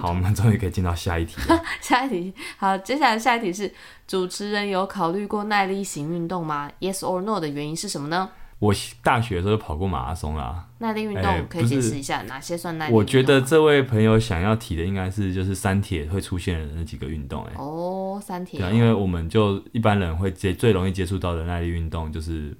[0.00, 1.36] 好，我们终于可以进到下一题。
[1.82, 3.74] 下一题，好，接下来下一题是：
[4.06, 8.30] 主持人有考虑过耐力型运动吗？Yes or no 的原因是什么呢？
[8.62, 10.68] 我大学的时候跑过马拉松啦。
[10.78, 12.94] 耐力运动可以解释一下哪些算耐力？
[12.94, 17.42] 我觉得这位朋友想要提的应该是就是三铁会出现的那几个运动。
[17.46, 18.60] 哎，哦，三铁。
[18.60, 22.56] 对啊，因为我们就一般人会接最容易接触到的耐力运动就是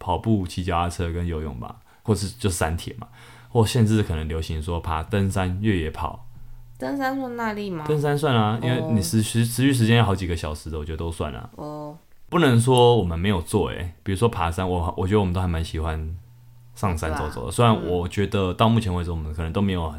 [0.00, 3.06] 跑步、骑脚踏车跟游泳吧，或是就三铁嘛，
[3.48, 6.26] 或甚至可能流行说爬登山、越野跑。
[6.76, 7.84] 登山算耐力吗？
[7.86, 11.48] 登山算啊，因为你持持持续时间要好几个小时的，我觉得都算啊。
[11.54, 11.96] 哦。
[12.32, 16.16] 不能说我们没有做诶、欸，比如说爬山，我我觉得我们都还蛮喜欢
[16.74, 17.52] 上山走走的。
[17.52, 19.94] 虽然我觉得到目前为止我们可能都没有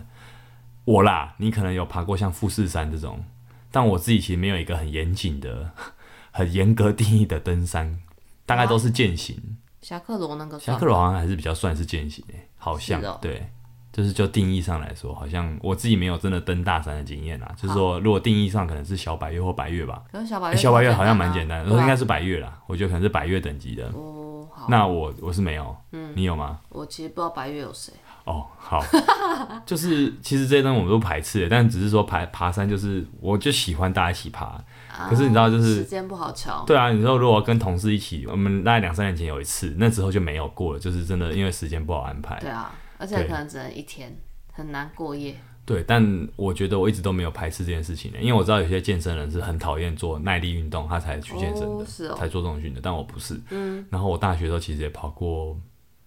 [0.86, 3.24] 我啦，你可能有爬过像富士山这种，
[3.70, 5.70] 但我自己其实没有一个很严谨的、
[6.34, 8.02] 很严格定义的登山，
[8.48, 9.60] 大概都是践行。
[9.84, 13.48] 侠客罗那个，侠客罗好像还是比较算是践行诶、欸，好像、喔、对。
[13.94, 17.50] 就是就定义上来说，好像我自己没有真的登大山的经验啦。
[17.56, 20.02] 就是说，如果定义上可能是小白月或白月吧。
[20.12, 22.60] 可是小百岳，小白月好像蛮简单的，应该是白月啦。
[22.66, 23.86] 我觉得可能是白月等级的。
[23.90, 24.66] 哦，好。
[24.68, 26.60] 那我我是没有，嗯，你有吗？
[26.70, 27.94] 我其实不知道白月有谁。
[28.24, 28.84] 哦，好。
[29.64, 34.60] 就是其实这些东西我们都排斥的，但只是说爬爬山，就是我就喜欢大家一起爬。
[35.08, 36.64] 可是你知道，就是时间不好瞧。
[36.66, 42.40] 对啊，你说如果跟同事一起，我们大概两三年前有一次，那之后就没有过了，就是真的因为时间不好安排。
[42.40, 42.72] 对啊。
[43.04, 44.16] 而且可能只能一天，
[44.54, 45.36] 很难过夜。
[45.66, 52.80] 对，但我觉得我一直都没有排斥这件事情的，因为我知道有些健身人是很讨厌做耐力运动，他才去健身的，哦哦、才做这种训的。
[52.82, 53.40] 但我不是。
[53.50, 53.86] 嗯。
[53.90, 55.58] 然后我大学的时候其实也跑过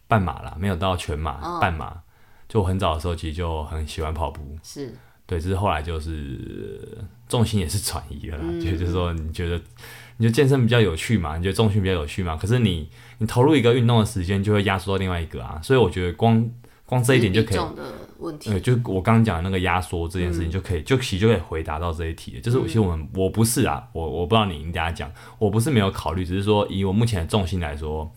[0.09, 2.03] 半马啦，没有到全马，哦、半马。
[2.49, 4.43] 就很早的时候其实就很喜欢跑步。
[4.63, 4.95] 是。
[5.27, 9.57] 对，只是后来就是重心也是转移了啦，嗯、就就是说你觉得
[10.19, 11.37] 你觉得健身比较有趣嘛？
[11.37, 12.37] 你觉得重训比较有趣嘛？
[12.37, 16.47] 可是你你投入一个运动的时间就会压缩到另外一个啊，所以我觉得光。
[16.87, 17.59] 光这一点就可以，
[18.39, 22.41] 对，就我刚刚讲的那个压缩这件事情就可以，嗯、就其实就可以回答到这一题。
[22.41, 28.11] 就是其实我们、嗯、我不是啊，我我不知道你应该讲，我不是没有考虑，只是说以我目前的重心来说，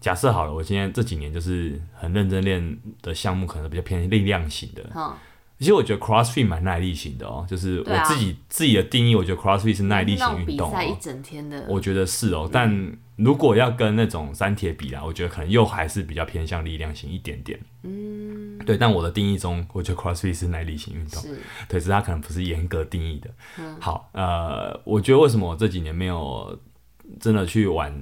[0.00, 4.82] 假设好了，我今天这几年就是很认真练的项目，可能比较偏力量型的。
[4.94, 5.12] 嗯
[5.58, 10.70] 其实我觉得 CrossFit 蛮耐力型的哦，就是我自己、啊、自己的定义，我觉得 CrossFit 是耐力型运动、哦。
[10.70, 12.48] 比赛一整天的，我觉得是哦。
[12.52, 17.58] 但如果要跟那种三铁比啦，我觉得可能又还是比较偏向力量型一点点。
[17.84, 18.76] 嗯，对。
[18.76, 21.22] 但我的定义中，我觉得 CrossFit 是耐力型运动。
[21.22, 21.38] 是，
[21.68, 23.30] 对，只是它可能不是严格定义的。
[23.58, 26.58] 嗯，好，呃，我觉得为什么我这几年没有
[27.18, 27.92] 真的去玩？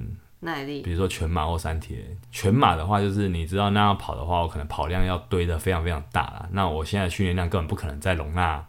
[0.45, 1.99] 耐力，比如说全马或三铁，
[2.31, 6.49] 全马的话就是你知道那样跑的话，我可能跑量要堆得非常非常大了。
[6.53, 8.65] 那我现在训练量根本不可能再容纳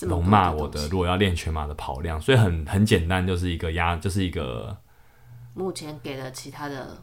[0.00, 4.76] 容纳我的，如果要练全马的跑量，所以很很简单，就是一个压，就是一个
[5.54, 6.98] 目前给了其他的，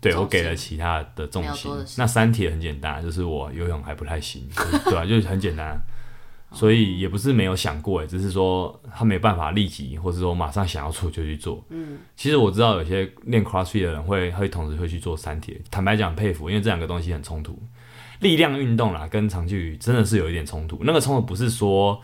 [0.00, 1.72] 对我给了其他的重心。
[1.96, 4.46] 那三铁很简单，就是我游泳还不太行，
[4.84, 5.06] 对吧、啊？
[5.06, 5.80] 就是很简单。
[6.54, 11.62] 所以也不是没有想过哎，只是说他没办法立即，或者说马上想要做就去做。
[11.68, 17.60] 嗯，其实我知道有些练 CrossFit 的人会会同时会去做三铁，坦白讲佩服，因为这两个东西很冲突。
[18.20, 20.78] 力量运动啦，跟长距离真的是有一点冲突。
[20.84, 22.00] 那个冲突不是说，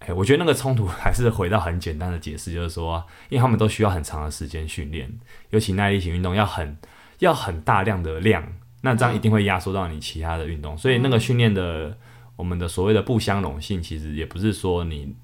[0.00, 5.10] 哎，我觉得那个冲突 还是回到很简单的解释，就是说，因为他们都需要很长的时间训练，
[5.50, 6.76] 尤其耐力型运动要很
[7.20, 8.46] 要很大量的量，
[8.82, 11.96] 那这样一定会压缩到你其他的运动，所以那个训练的。
[12.36, 15.14] 我们的所谓的不相容性，其实也不是说你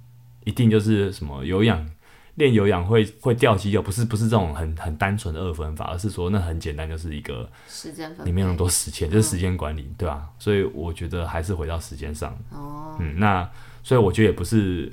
[0.45, 1.89] 一定就是什么有氧
[2.37, 10.29] 练有氧会会掉肌肉，不是不是这种很很单纯的二分法，而是说那很简单，就是一个时间里面有很多时间，就是时间管理，对吧？
[10.39, 12.33] 所以我觉得还是回到时间上。
[12.51, 13.49] 哦，嗯，那
[13.83, 14.91] 所以我觉得也不是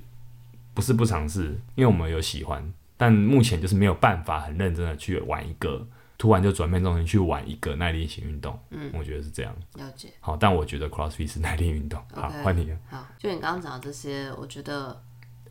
[0.74, 5.88] 不是不尝试，因为我们有喜欢，但目前就是没有办法很认真的去玩一个。
[6.20, 9.56] 突然就转变重心去玩一个耐力型运动，嗯，我觉得是这样。
[9.76, 10.12] 了解。
[10.20, 11.98] 好，但我觉得 CrossFit 是耐力运动。
[12.14, 12.78] 好，换你了。
[12.90, 15.02] 好，就你刚刚讲的这些，我觉得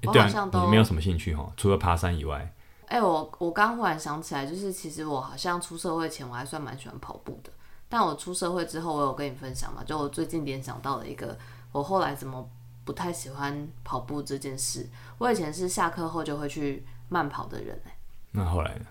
[0.04, 2.54] 我好像都、欸啊、你没有什么兴趣哈，除了爬山以外。
[2.84, 7.50] 哎、欸，我我刚忽然想起来，就是其实我好像出社会前我还算蛮喜欢跑步的，
[7.88, 11.38] 但我出社会之后，我有跟你分享嘛，就我最近联想到了一个，
[11.72, 12.46] 我后来怎么
[12.84, 14.86] 不太喜欢跑步这件事。
[15.16, 17.92] 我以前是下课后就会去慢跑的人、欸，
[18.32, 18.84] 那后来呢？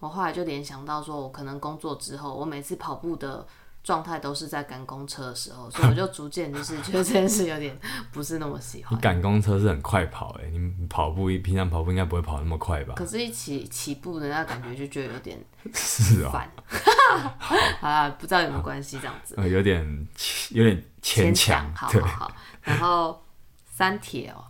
[0.00, 3.46] 我后来就联想到，说我可能工作之后，我每次跑步的
[3.82, 7.78] 状态都是在赶公车的时候，所以我就逐渐就是觉得这件事有点
[8.10, 8.98] 不是那么喜欢。
[8.98, 12.94] 你赶公车是很快跑哎、欸，你跑步平常跑步应该不会跑那么快吧？
[12.96, 15.38] 可是，一起起步的那感觉就觉得有点
[15.74, 20.08] 是啊、喔， 好啊，不知道有没有关系这样子，呃，有点
[20.50, 22.32] 有点牵强，好好好。
[22.62, 23.22] 然后
[23.70, 24.44] 三铁哦，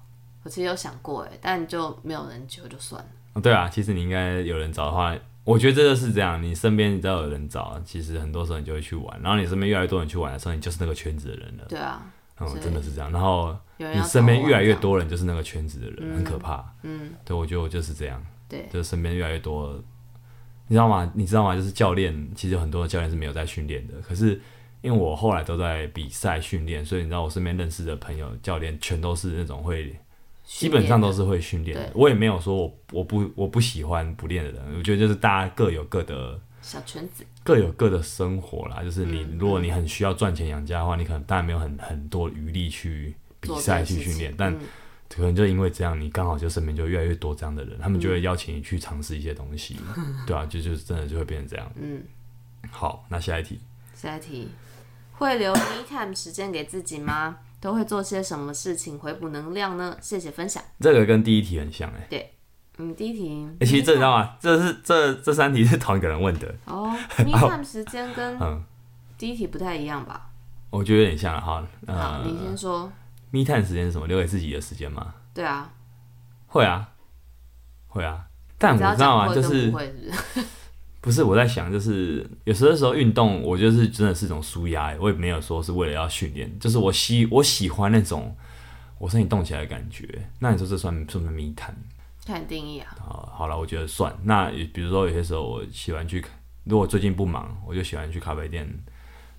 [0.44, 3.08] 我其实有想过哎，但就没有人揪就算了。
[3.34, 5.16] 哦，对啊，其实你应该有人找的话。
[5.50, 11.64] 我觉得真的是这样，你身边你只要有人找，其实很多时候你就会去玩，然后你身边越来越多人去玩的时候，你就是那个圈子的人了。
[11.68, 12.06] 对啊，
[12.38, 13.10] 嗯，真的是这样。
[13.10, 16.64] 然后你身边越来越多人，就是那个圈子的人，嗯、很可怕。
[16.84, 18.24] 嗯，对，我觉得我就是这样。
[18.48, 19.74] 对，就是身边越来越多，
[20.68, 21.10] 你知道吗？
[21.14, 21.56] 你知道吗？
[21.56, 24.40] 就是教练，其实很多的教练是没有在训练的，可是
[24.82, 29.94] 因为我后来都在比赛训练，所以你知道我身边认识的朋友教练全都是那种会。
[30.58, 38.82] 基本上都是会训练的，我也没有说我我不我不喜欢不练的人，我觉得就是大家各有各的小圈子，各有各的生活啦。
[38.82, 44.52] 就是你如果你很需要赚钱养家的话，你可能当然没有很很多余力去比赛去训练，但
[45.08, 49.78] 可能就因为这样，你刚好就身边就越来越多这样的人，他们就会邀请你去尝试一些东西，
[50.26, 51.72] 对啊，就就真的就会变成这样。
[51.80, 52.02] 嗯，
[52.70, 53.60] 好，那下一题，
[53.94, 54.48] 下一题，
[55.12, 57.38] 会留 me time 时间给自己吗？
[57.60, 59.96] 都会做些什么事情回补能量呢？
[60.00, 60.62] 谢谢分享。
[60.80, 62.06] 这个跟第一题很像哎。
[62.08, 62.34] 对，
[62.78, 63.46] 嗯，第一题。
[63.60, 64.36] 其实这你知道吗？
[64.40, 66.54] 这是这这三题是同一个人问的。
[66.64, 66.90] 哦，
[67.24, 68.38] me time 时间跟
[69.18, 70.30] 第一题不太一样吧？
[70.70, 71.46] 我觉得有点像哈。
[71.46, 72.90] 好，呃、你先说。
[73.30, 74.06] me time 时间是什么？
[74.06, 75.14] 留给自己的时间吗？
[75.34, 75.70] 对啊。
[76.46, 76.88] 会啊。
[77.88, 78.24] 会啊。
[78.56, 79.34] 但我知道啊？
[79.34, 79.72] 就是。
[81.00, 88.36] 不是我在想，就是有时候时候运动，我就是真的是一种舒压，我也没有说是为了要训练，就是我喜我喜欢那种
[88.98, 90.06] 我身体动起来的感觉。
[90.38, 91.78] 那你说这算算不算 me time？
[92.26, 92.94] 看定义啊。
[92.98, 94.14] 好，好了，我觉得算。
[94.24, 96.24] 那比如说有些时候我喜欢去，
[96.64, 98.68] 如果最近不忙，我就喜欢去咖啡店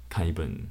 [0.09, 0.68] 看一本。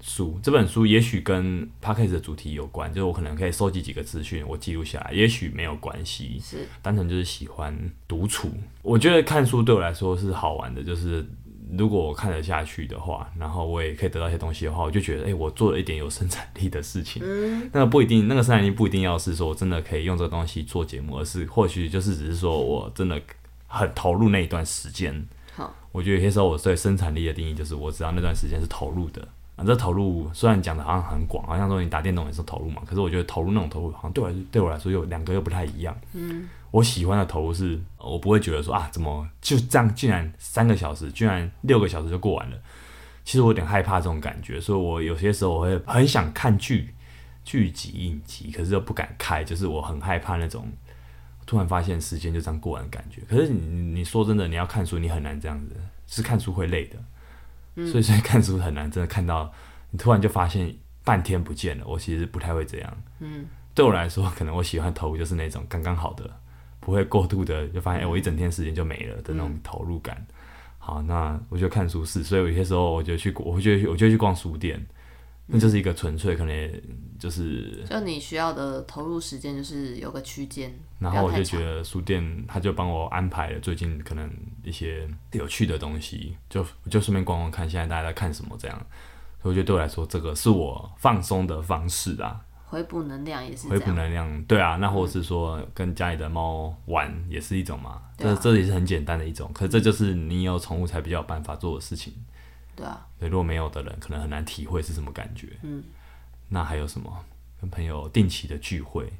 [0.00, 7.76] 书这本书也许跟 Podcast 的主题有关，就是我可能可以收集几个资讯，我记录下来，也许没有关系，是单纯就是喜欢
[8.06, 8.50] 独处。
[8.82, 11.26] 我觉得看书对我来说是好玩的，就是
[11.76, 17.22] 如果我看得下去的话，然后我也可以得到一些东西的话，我就觉得，哎、欸，我做了一点有生产力的事情。
[17.24, 23.20] 嗯，那个不一定，那个生产力不一定要是说我真的可以用这个东西做节目，而是或许就是只是说我真的
[23.66, 25.26] 很投入那一段时间。
[25.54, 29.26] 好，我觉得有些时候我对生产力的定义就是我知道那段时间是投入的。
[29.58, 35.94] 啊，这投入虽然讲的好像很广，好像说你打电动也是投入嘛，可是我觉得投入那种投入，好像对我对我来说有两个又不太一样。
[36.12, 42.56] 嗯，我喜欢的投入是，我不会觉得说啊，怎么就这样，竟然三个小时，居然六个小时就过完了。
[43.24, 46.94] 其实我有点害怕这种感觉，所以我有些时候我会很想看剧、
[47.44, 50.66] 剧集、影集，可是又不敢开，就是我很害怕那种
[51.44, 53.22] 突然发现时间就这样过完的感觉。
[53.28, 56.96] 可是你你说真的，你要看书，你很难这样子，是看书会累的。
[57.86, 59.52] 所以，所以看书很难，真的看到
[59.90, 60.74] 你突然就发现
[61.04, 61.84] 半天不见了。
[61.86, 63.02] 我其实不太会这样。
[63.20, 66.30] 嗯，对我来说，可能我喜欢投入就是那种刚刚好的，
[66.80, 70.26] 不会过度的，就发现哎、欸，我一整天时间就没了的那种投入感。
[70.78, 74.84] 好，那我就看书是，所以有些时候我就去，我就我就去逛书店。
[75.50, 76.82] 那就是一个纯粹可能
[77.18, 84.30] 就是，就你需要的投入时间就是有个区间，然后我就觉得书店他就帮我安排了最近可能
[84.62, 88.76] 一些有趣的东西，就就顺便逛逛看现在大家在看什么这样，
[89.42, 102.12] 所以我觉得对我来说这个是我放松的方式啊，回补能量也是回补能量，对啊，那或者是说跟家里的猫玩也是一种嘛，这这也是很简单的一种，可是这就是你有宠物才比较有办法做的事情。
[102.78, 105.48] 对啊，如果没有的人，可能很难体会是什么感觉。
[105.62, 105.82] 嗯，
[106.48, 107.24] 那还有什么？
[107.60, 109.12] 跟朋友定期的聚会，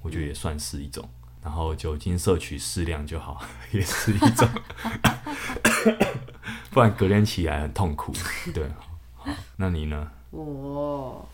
[0.00, 1.06] 我觉得也算是一种。
[1.06, 4.48] 嗯、然后酒精摄取适量就好， 也是一种。
[6.72, 8.14] 不然隔天起来很痛苦。
[8.54, 8.66] 对，
[9.16, 10.10] 好，那你呢？
[10.30, 11.28] 我，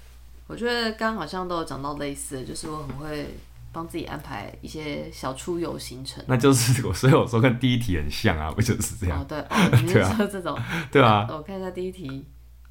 [0.49, 3.39] 我觉得刚好像都有讲到类似的，就是我很会。
[3.73, 9.21] 帮自己安排一些小出游行程，那就是我，所以我说跟第一题很像啊，不就是这样？
[9.21, 10.59] 哦，对，哦， 你是说这种？
[10.91, 11.27] 对啊。
[11.31, 12.27] 我看一下第一题，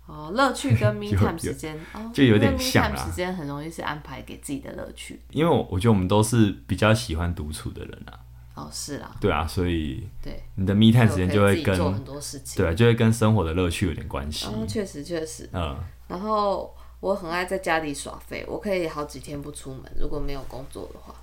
[0.05, 2.95] 哦，乐趣跟 me time 时间，哦，就有点像啊。
[2.95, 8.19] 时间很容易是安排给自己的乐趣，因为我我觉得我们都是比较喜欢独处的人啊。
[8.55, 9.15] 哦，是啊。
[9.21, 14.47] 对啊，所以对你的 me time 时间就会跟做很多事情，对，就会跟生活的乐趣有点关系。
[14.47, 15.77] 哦，确实确实，嗯，
[16.07, 21.13] 然后我很爱在家里耍废，我可以好几天不出门，如果没有工作的话。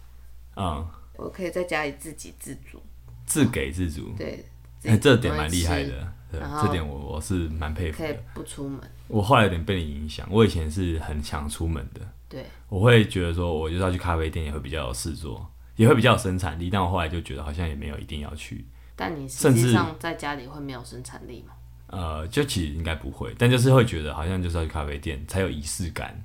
[0.57, 2.81] 嗯，我可以在家里自给自足，
[3.27, 4.45] 自给自足，对，
[4.85, 8.07] 哎， 这点蛮厉害的，对，这点我我是蛮佩服的。
[8.07, 15.45] 可以不出门，我后来有点被你影响，我以前是很想出门的，对，我会觉得说，我就是要去咖啡店也会比较有事做，
[15.75, 18.65] 也会比较有生产力，但我后来就觉得好像也没有一定要去。
[18.95, 21.54] 但你实际上在家里会没有生产力吗？
[21.97, 26.21] 呃，就其实应该不会，但就是会觉得好像就是要去咖啡店才有仪式感。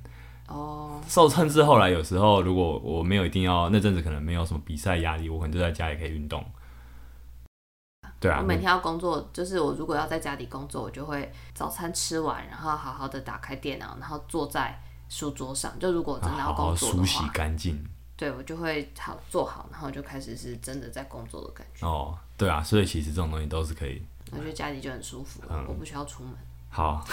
[0.48, 6.44] 哦，受甚至后来有时候，如果我没有一定要那阵子，可能没有什么比赛压力，我可能就在家里可以运动。
[8.18, 14.76] 对啊，我每天要工作，就是我如果要在家里工作，我就会早餐吃完，然后好好的打开电脑，然后坐在
[15.08, 15.72] 书桌上。
[15.78, 17.82] 就如果真的要工作的话，好好梳洗干净，
[18.16, 21.86] 对我就会好做好，然后就开始是真的在工作的感觉。
[21.86, 24.02] 哦，对啊，所以其实这种东西都是可以。
[24.32, 26.32] 我觉得家里就很舒服，嗯、我不需要出门。
[26.68, 27.04] 好，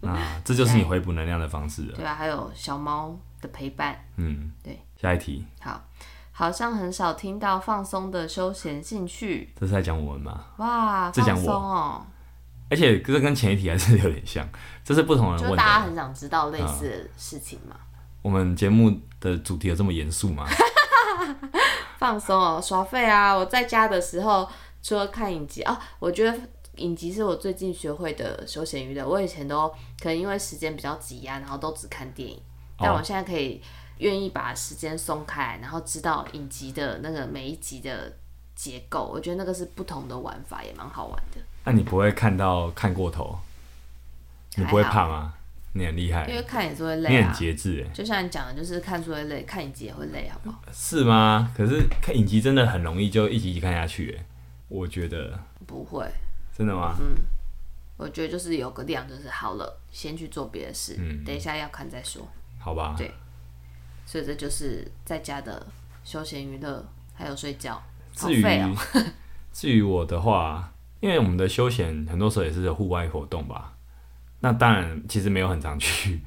[0.00, 1.96] 那这就是你回补能量的方式了。
[1.96, 3.96] 对啊，还有小猫的陪伴。
[4.16, 4.80] 嗯，对。
[5.00, 5.44] 下一题。
[5.60, 5.80] 好，
[6.32, 9.52] 好像很少听到放松的休闲兴趣。
[9.58, 10.44] 这是在讲我们吗？
[10.56, 12.04] 哇，放松哦。
[12.68, 14.48] 而且这跟前一题还是有点像，
[14.82, 15.50] 这是不同人问的。
[15.50, 17.76] 就大家很想知道类似的事情嘛。
[17.76, 20.44] 嗯、我们节目的主题有这么严肃吗？
[21.98, 23.32] 放松哦，耍废啊！
[23.34, 24.46] 我在家的时候，
[24.86, 26.38] 除了看影集啊，我觉得
[26.76, 29.04] 影集是我最近学会的休闲娱乐。
[29.04, 29.68] 我以前都
[30.00, 32.40] 可能因为时间比较挤压，然后都只看电影，
[32.78, 33.60] 但我现在可以
[33.98, 38.16] 愿意把时间松开，然后知道影集的那个每一集的
[38.54, 39.10] 结构。
[39.12, 41.40] 我觉得那个是不同的玩法，也蛮好玩的。
[41.64, 43.36] 那你不会看到看过头？
[44.54, 45.34] 你不会怕吗？
[45.72, 47.92] 你很厉害，因为看也是会累，你很节制哎。
[47.92, 50.62] 就像你讲的，就是看书会累，看影集也会累，好不好？
[50.72, 51.52] 是吗？
[51.56, 54.24] 可是看影集真的很容易就一集一集看下去哎，
[54.68, 56.06] 我觉得不会，
[56.56, 56.96] 真的吗？
[57.00, 57.16] 嗯，
[57.96, 62.26] 我觉得就是有个量，就是好了，先去做别的事，嗯，等一下要看再说，
[62.58, 62.94] 好吧？
[62.96, 63.12] 对，
[64.04, 65.66] 所以这就是在家的
[66.04, 67.82] 休闲娱乐，还有睡觉。
[68.12, 68.44] 至于
[69.52, 70.72] 至于我的话。
[70.98, 73.74] 因为我们的休闲很多时候也是户外活动吧，
[74.40, 76.18] 那当然其实没有很常去，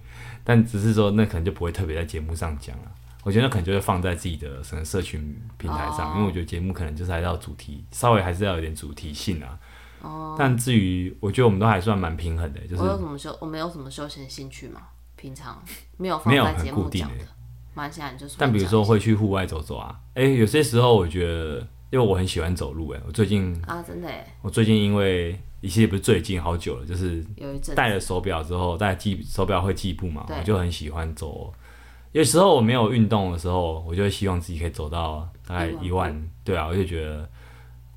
[0.44, 2.92] 但只是说那可能就不会特别在节目上讲了。
[3.24, 9.59] 我觉得可能就会放在自己的什么社群平台上，哦、因为我觉得节目可能就是还是要主题，稍微还是要有点主题性啊。
[10.01, 10.36] 哦。
[10.38, 14.82] 但至于我觉得我们都还算蛮平衡的，就是我有什么休我没有什么休闲兴趣吗？
[15.15, 15.61] 平常
[15.97, 17.26] 没有放在节目讲的，
[17.74, 18.36] 蛮显然就是。
[18.38, 21.67] 但比如说会去户外走走啊，哎、欸，有些时候我觉得。
[21.91, 24.07] 因为我很喜欢走路，哎，我最近啊，真的，
[24.43, 27.26] 我最近因为其实也不是最近，好久了，就是
[27.76, 31.51] 戴了手表之后，戴记手表会计步嘛，我就很喜欢走。
[32.12, 37.30] 有时候我没有运动的时候，我就会希望自己可以走到大概一万，嗯、对啊，我就觉得，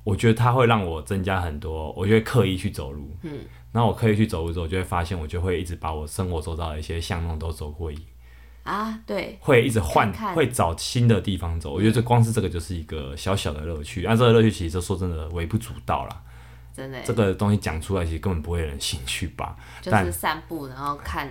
[0.03, 3.39] 我觉得它会让我增加很多，我就会刻意去走路，嗯，
[3.71, 7.97] 然后我刻意去走路之后，我就会发现，我就会一直把我生活周遭的一些巷弄都走过一。
[8.63, 11.73] 啊，对，会一直换，会找新的地方走。
[11.73, 14.03] 我觉得这光是这个就是一个小小的乐趣。
[14.03, 16.23] 那、啊、这个乐趣其实说真的微不足道啦。
[16.73, 19.57] 真的，这个东西讲出来其实根本不会有人 兴趣吧？
[19.81, 21.29] 就是散步，然后看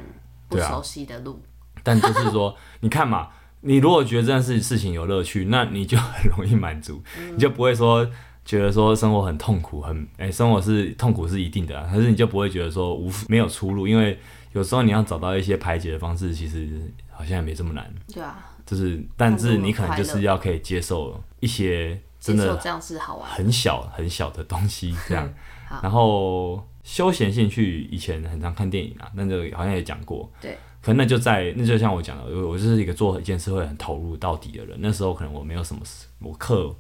[0.49, 1.41] 不熟悉的路。
[1.83, 3.29] 啊、但就是说，你看嘛，
[3.61, 8.09] 你如果觉得这件事事情有乐趣，那你就很容易满足，嗯、你就不会说
[8.45, 14.19] 觉得说生活很痛苦，很哎、欸，生活是痛苦是一定的、啊，可是你就不会觉得说无没有出路，因为
[14.53, 16.93] 有时候你要找到一些排解的方式，其实。
[17.15, 25.33] 好像也没这么难，对啊，就是，但是你可能就是要可以接受一些真的这样是好玩，很小很小的东西这样。
[25.83, 30.59] 然后休闲兴趣以前很常看电影啊，那这个好像也讲过，对。
[30.83, 34.77] 可能那就在那就像我讲的，我就是一个做一件事会很投入到底的人。
[34.81, 36.75] 那时候可能我没有什么事，我课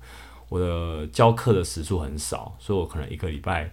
[0.48, 3.72] 我的教课的时数很少，所以我可能一个礼拜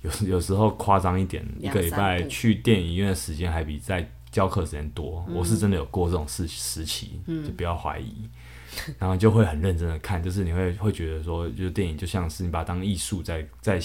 [0.00, 4.10] 有 有时候夸张一点，一个礼拜去电影院的时间还比在。
[4.32, 8.26] 教课时间多，我是真的有过这种事时期，嗯、就不要怀疑，
[8.98, 13.78] 然后就会很认真的看，就是你会会觉得说，就是电影就像是你把它当艺术在在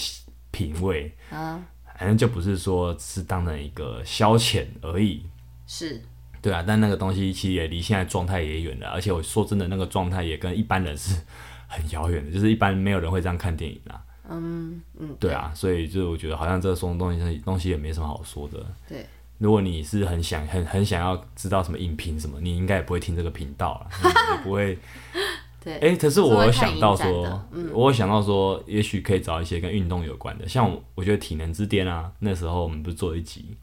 [0.50, 1.62] 品味，啊，
[1.98, 5.22] 反正就不是说是当成一个消遣而已，
[5.68, 6.02] 是，
[6.42, 11.14] 对啊，但那个东西其实也离现在状态也远了，而且我说真的，那个状态也跟一般人是
[11.68, 19.06] 很遥远的，就是一般没有人会这样看电影啦，嗯嗯，对啊，所以就我觉得好像这种东西东西也没什么好说的，对。
[19.38, 23.88] 如果你是很想很很想要知道什么影评什么，你应该也不会听这个频道了，
[24.36, 24.76] 也不会。
[25.62, 33.56] 对，哎、欸，可是我有想到说，嗯、我有想到说，也许可以找一些跟运动有关的，像我，我觉得体能之巅啊，那时候我们不是做一集，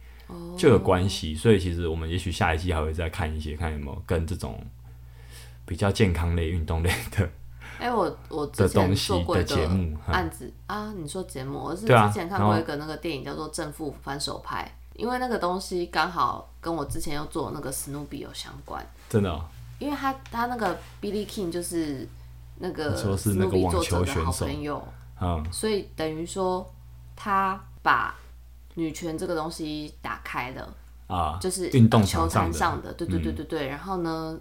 [0.57, 4.59] 就有关系，所以其实我们也许下一季还会再看一些，看有没有跟这种
[5.65, 7.29] 比较健康类、运动类的。
[7.77, 9.69] 哎、欸，我我之前做过一个
[10.07, 14.63] 案子啊，你说节目，我是之前看过一个那个电影叫做《正负反手拍》。
[14.97, 19.43] 因为那个东西刚好跟我之前要做那个史努比有相关，真的、哦。
[19.77, 22.07] 因为他他那个 Billy King 就是
[22.59, 24.81] 那个史努比作者的好朋友，
[25.19, 26.65] 嗯，所以等于说
[27.13, 28.15] 他把
[28.75, 30.73] 女权这个东西打开了
[31.07, 33.67] 啊，就是运动球场上的，对对对对对。
[33.67, 34.37] 嗯、然后呢，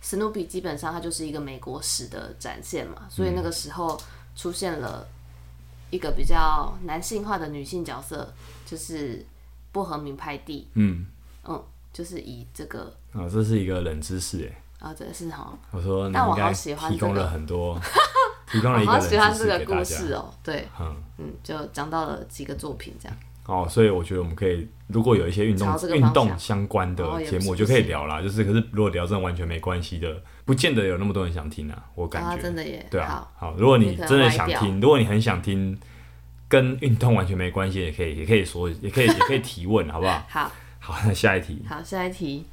[0.00, 4.00] 史努比基本上它就是一个美国史的展现嘛，所以那个时候
[4.36, 5.04] 出现了
[5.90, 8.32] 一个比较男性化的女性角色，
[8.64, 9.26] 就是。
[9.70, 11.04] 薄荷名派地，嗯
[11.44, 11.62] 嗯，
[11.92, 14.50] 就是以这个，啊，这是一个冷知识
[14.80, 17.78] 哎，啊，这是哈，我说，但我好喜欢提供了很多，
[18.50, 23.16] 提供了一个冷知识给大家，哦，对，嗯嗯，就讲到了几个作品这样，
[23.48, 28.20] 哦，所以我觉得我们可以，如果有一些运动运动相关的节目，就可以聊啦。
[28.20, 31.82] 就是，可是如果聊这种完全没关系的，不见得有那么多人想听啊。
[31.94, 32.86] 我感觉、啊、真的耶。
[32.90, 35.74] 对啊，好，好，如果你真的想听，如果你很想听，
[36.46, 40.22] 跟运动完全没关系，也可以，也可以说，也可以，也可以提问，好不好？
[40.28, 41.64] 好，好，那下一题。
[41.66, 42.44] 好，下一题。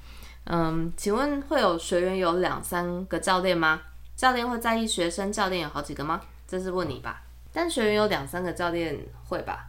[0.45, 3.81] 嗯，请问会有学员有两三个教练吗？
[4.15, 6.21] 教练会在意学生教练有好几个吗？
[6.47, 7.21] 这是问你吧。
[7.51, 9.67] 但学员有两三个教练会吧？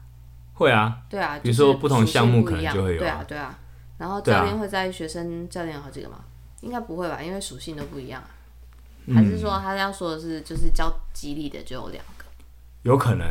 [0.57, 3.59] 会啊，对啊，比如说不同项目可能就会有，对啊，对啊。
[3.99, 6.21] 然后教练会在意学生教练有好几个吗？
[6.61, 8.29] 应该不会吧，因为属性都不一样啊。
[9.15, 12.25] 还是说他要说的是，就是教肌力的就有两个？
[12.83, 13.27] 有可能。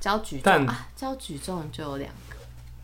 [0.00, 2.36] 教举重啊，教举重就有两个。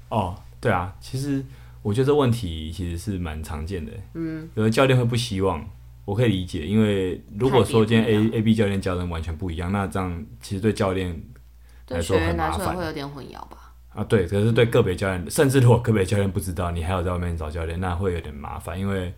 [0.09, 1.45] 哦，对啊，其实
[1.81, 3.93] 我觉得这问题其实是蛮常见的。
[4.15, 5.65] 嗯，有的教练会不希望，
[6.05, 11.23] 我可以理解，因为如果说今天 A A B 教练教的完全不一样，那这样其实对教练
[11.89, 13.64] 来说很麻烦，会有点混淆吧。
[13.95, 19.15] 啊，对，可是对个别教练，甚至如果个别教练不知道，你还要在外面找教练，那会有点麻烦，因为，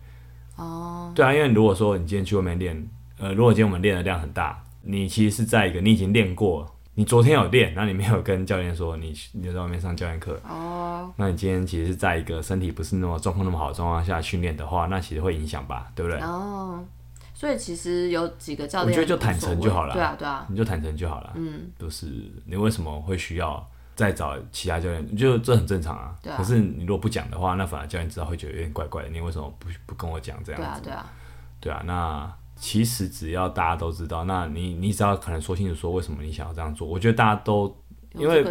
[0.55, 16.21] 哦，对啊，因为如果说你今天去外面练，呃，如果今天我们练的量很大，你其实是在一个你已经练过，你昨天有练，那你没有跟教练说你你在外面上教练课，哦，那你今天其实是在一个身体不是那么状况那么好的状况下训练的话，那其实会影响吧，对不对？
[16.21, 16.85] 哦，
[17.33, 22.05] 所以其实有几个教练，我觉得就坦诚就好了，对啊，对啊，你就坦诚就好了，嗯，就是
[22.45, 23.67] 你为什么会需要？
[23.97, 26.15] 再找其他教练，就这很正常啊。
[26.21, 26.37] 对啊。
[26.37, 29.09] 可是你如果不讲的话，那反而教练知道会觉得有点怪怪的。
[29.09, 30.81] 你为什么不不跟我讲这样子？
[30.83, 31.13] 对啊，对啊。
[31.59, 36.87] 对啊，那其实只要大家都知道，那你你只要可能说清楚说为什么你想要这样做。
[36.87, 37.75] 我觉得大家都
[38.13, 38.43] 因为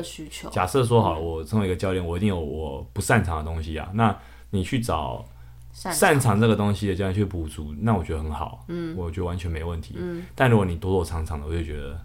[0.51, 3.88] 假设说好了，我身为一个教练，我一定有我不擅长的东西啊。
[3.94, 4.16] 那
[4.51, 5.24] 你去找
[5.72, 8.64] 擅长这个东西的教练去补足，那我觉得很好。
[8.66, 8.97] 嗯。
[8.97, 9.94] 我觉得完全没问题。
[9.97, 10.24] 嗯。
[10.34, 11.97] 但如果你躲躲藏藏的，我就觉得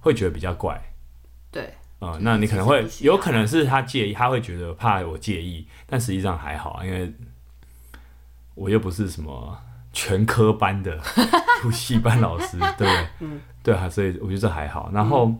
[0.00, 0.80] 会觉得比较怪。
[1.50, 1.72] 对。
[2.00, 7.12] 嗯，那你可能会有可能是他介意，他会觉得怕我介意，但实际上还好，因为
[8.54, 9.58] 我又不是什么
[9.92, 10.98] 全科班的
[11.62, 13.08] 补习班老师， 对不对？
[13.20, 14.90] 嗯，对啊，所以我觉得这还好。
[14.92, 15.32] 然后，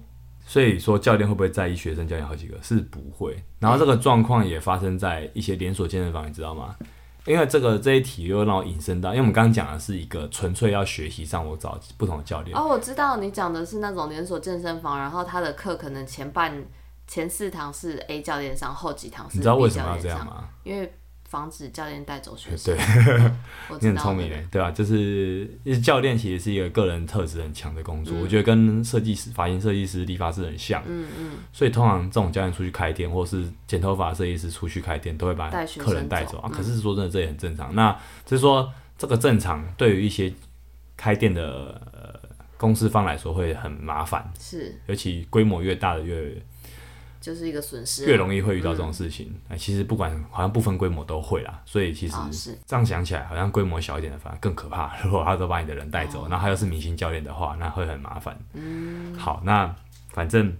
[0.46, 2.56] 所以说教练会不会在意学生教练好几个？
[2.62, 3.36] 是不会。
[3.58, 6.74] 然后这个状况也发生在一些连锁健身房，你知道吗？
[7.26, 12.56] 因为这个这一题又让我引申到，因为我们刚刚讲的是一个纯粹要学习上，我找不同的教练。
[12.56, 16.64] 哦，我知道你讲的是那种连锁健身房，然后他的课可能前半
[17.06, 19.70] 前四堂是 A 教练上，后几堂是 B 教练上。
[19.70, 20.48] 你知道为什么要这样吗？
[20.64, 20.92] 因为。
[21.36, 22.74] 防止教练带走学生。
[23.68, 24.70] 对，你很聪明诶，对吧？
[24.70, 25.46] 就是
[25.82, 30.82] 教练其实是一个个人特质很强的工作，嗯、我觉得跟设计师、发型设计师、理发师很像。
[30.86, 31.30] 嗯嗯。
[31.52, 36.48] 所以通常这种教练出去开店，或是剪头发设计师出去开店，都会把客人带走啊。
[36.48, 37.74] 可是说真的，这也很正常。
[37.74, 37.92] 那
[38.24, 40.32] 就是说，这个正常对于一些
[40.96, 42.18] 开店的、呃、
[42.56, 44.32] 公司方来说会很麻烦。
[44.40, 44.74] 是。
[44.86, 46.34] 尤其规模越大的越。
[47.26, 49.34] 就是一个损失，越容易会遇到这种事情。
[49.48, 52.14] 哎、嗯，其实不管好像不分规模都会啦，所以其实
[52.64, 54.96] 这样想起来，好像规模小一点的反而更可怕。
[55.02, 58.38] 如果他都把你的人带走，然后他又是明星教练的话，那会很麻烦。
[58.52, 59.74] 嗯，好，那
[60.12, 60.56] 反正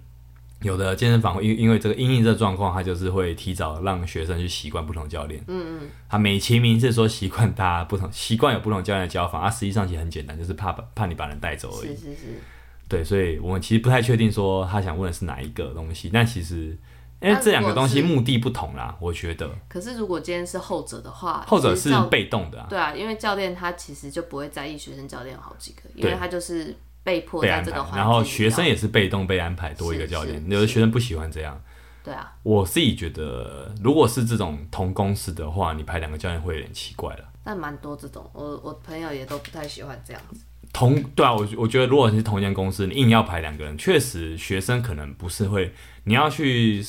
[0.62, 5.40] 有的健身房因因为这个因应这个状况，他就是会提早让学生去习惯不同教练。
[5.46, 11.94] 嗯嗯，他美其名是说习惯大家不同，习惯有不同教练的教法，啊，实际上其实很简单，就是怕怕你把人带走而已。
[11.94, 12.40] 是是是。
[12.88, 16.76] 对，所以我们其实不太确定说他想问的是哪一个东西，但其实
[17.20, 19.50] 因为这两个东西目的不同啦，我觉得。
[19.68, 22.66] 可是如果今天是后者的话，后者是被动的啊。
[22.68, 31.60] 对啊，因为教练他其实就不会在意学生教练有好几个，因为他就是被迫在这个环境，然后学生也是被动被安排多一个教练，有的学生不喜欢这样。
[32.04, 37.24] 对啊，我自己觉得，如果是这种同公司的话，你排两个教练会有点奇怪了。
[37.42, 40.40] 但蛮多这种，我我朋友也都不太喜欢这样子。
[40.76, 45.72] 同对啊，我我觉得如果你是同一间公司，你硬要排两个人，确实学生可能不是会，
[46.04, 46.84] 你要去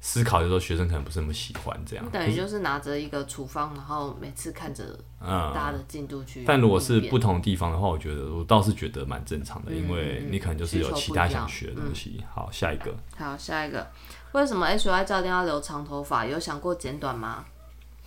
[0.00, 2.08] 思考的时候，学生可能不是那么喜欢这样。
[2.12, 6.44] 等于就是拿着一个处方，然后每次看着大家的进度去、嗯。
[6.46, 12.22] 但如果是不同地方的话，我觉得我倒是觉得蛮正常的，嗯、因为你可能就是有其他想学的东西。
[12.32, 12.94] 好，下一个。
[13.18, 13.90] 好，下一个。
[14.30, 16.24] 为什么 HY 教练要留长头发？
[16.24, 17.44] 有想过剪短吗？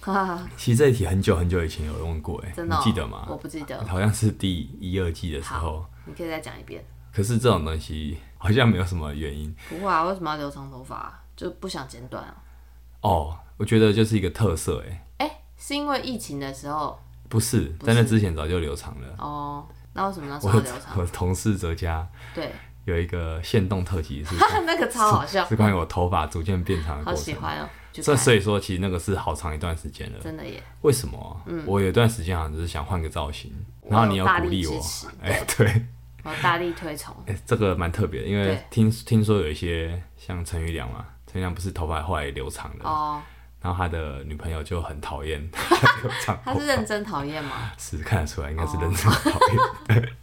[0.57, 3.25] 其实这一题很久很久以前有人问过，哎，你记得吗？
[3.29, 5.85] 我不记得，好像是第一二季的时候。
[6.05, 6.83] 你可以再讲一遍。
[7.13, 9.53] 可是这种东西好像没有什么原因。
[9.69, 11.21] 不会啊，为什么要留长头发？
[11.35, 12.35] 就不想剪短啊？
[13.01, 15.05] 哦，我觉得就是一个特色，哎。
[15.19, 16.99] 哎，是因为疫情的时候？
[17.29, 19.07] 不是，在那之前早就留长了。
[19.17, 20.97] 哦，那为什么那时候留长？
[20.97, 22.51] 我同事哲家对
[22.85, 24.35] 有一个限动特辑，是
[24.65, 27.15] 那个超好笑，是关于我头发逐渐变长的过程。
[27.15, 27.69] 好喜欢哦。
[28.01, 30.19] 这所以说，其实那个是好长一段时间了。
[30.19, 30.61] 真的耶？
[30.81, 31.41] 为什么？
[31.45, 33.51] 嗯，我有一段时间好像只是想换个造型，
[33.89, 34.81] 然后你要鼓励我，
[35.21, 35.85] 哎，对，
[36.23, 37.15] 我大力推崇。
[37.27, 43.21] 哎，这个蛮特别的，因为听听说有一些像陈玉良嘛，陈玉良不是头发后来留长的哦，
[43.61, 45.47] 然后他的女朋友就很讨厌。
[46.25, 47.71] 长他是认真讨厌吗？
[47.77, 50.13] 是看得出来，应该是认真讨厌。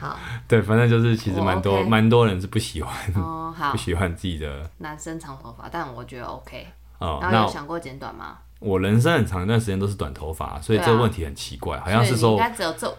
[0.00, 6.66] 好，对，反正就是其实蛮多蛮、OK、多人是不喜欢哦，好，不喜欢自己的男生长头发，但我觉得 OK
[6.98, 7.18] 哦。
[7.22, 8.38] 然后有想过剪短吗？
[8.60, 12.36] 我人生很长一段时间都是短头发，所以这个问题很奇怪，啊、好像是说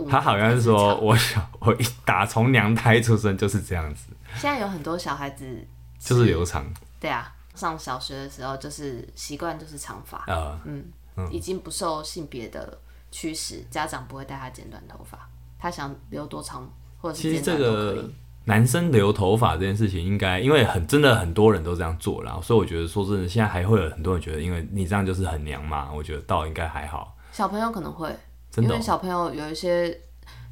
[0.10, 4.14] 他好像是说我小我一打从娘胎出生就是这样子。
[4.36, 5.68] 现在有很多小孩子
[6.00, 6.66] 就是留长，
[6.97, 10.86] 对啊，上小学的时候就是习惯就是长发，呃、嗯
[11.18, 12.80] 嗯，已经不受性别的
[13.12, 15.28] 驱使，家长不会带他剪短头发，
[15.60, 16.72] 他想留多长
[17.02, 18.16] 或者是剪短都可以。
[18.50, 25.91] 男生留头发这件事情，应该因为很真的很多人都这样做啦，所以我觉得说真的，现在还会有很多人觉得，因为你这样就是很娘嘛。
[25.93, 27.16] 我觉得倒应该还好。
[27.32, 28.10] 小朋友可能会，
[28.50, 29.95] 真的哦、因为小朋友有一些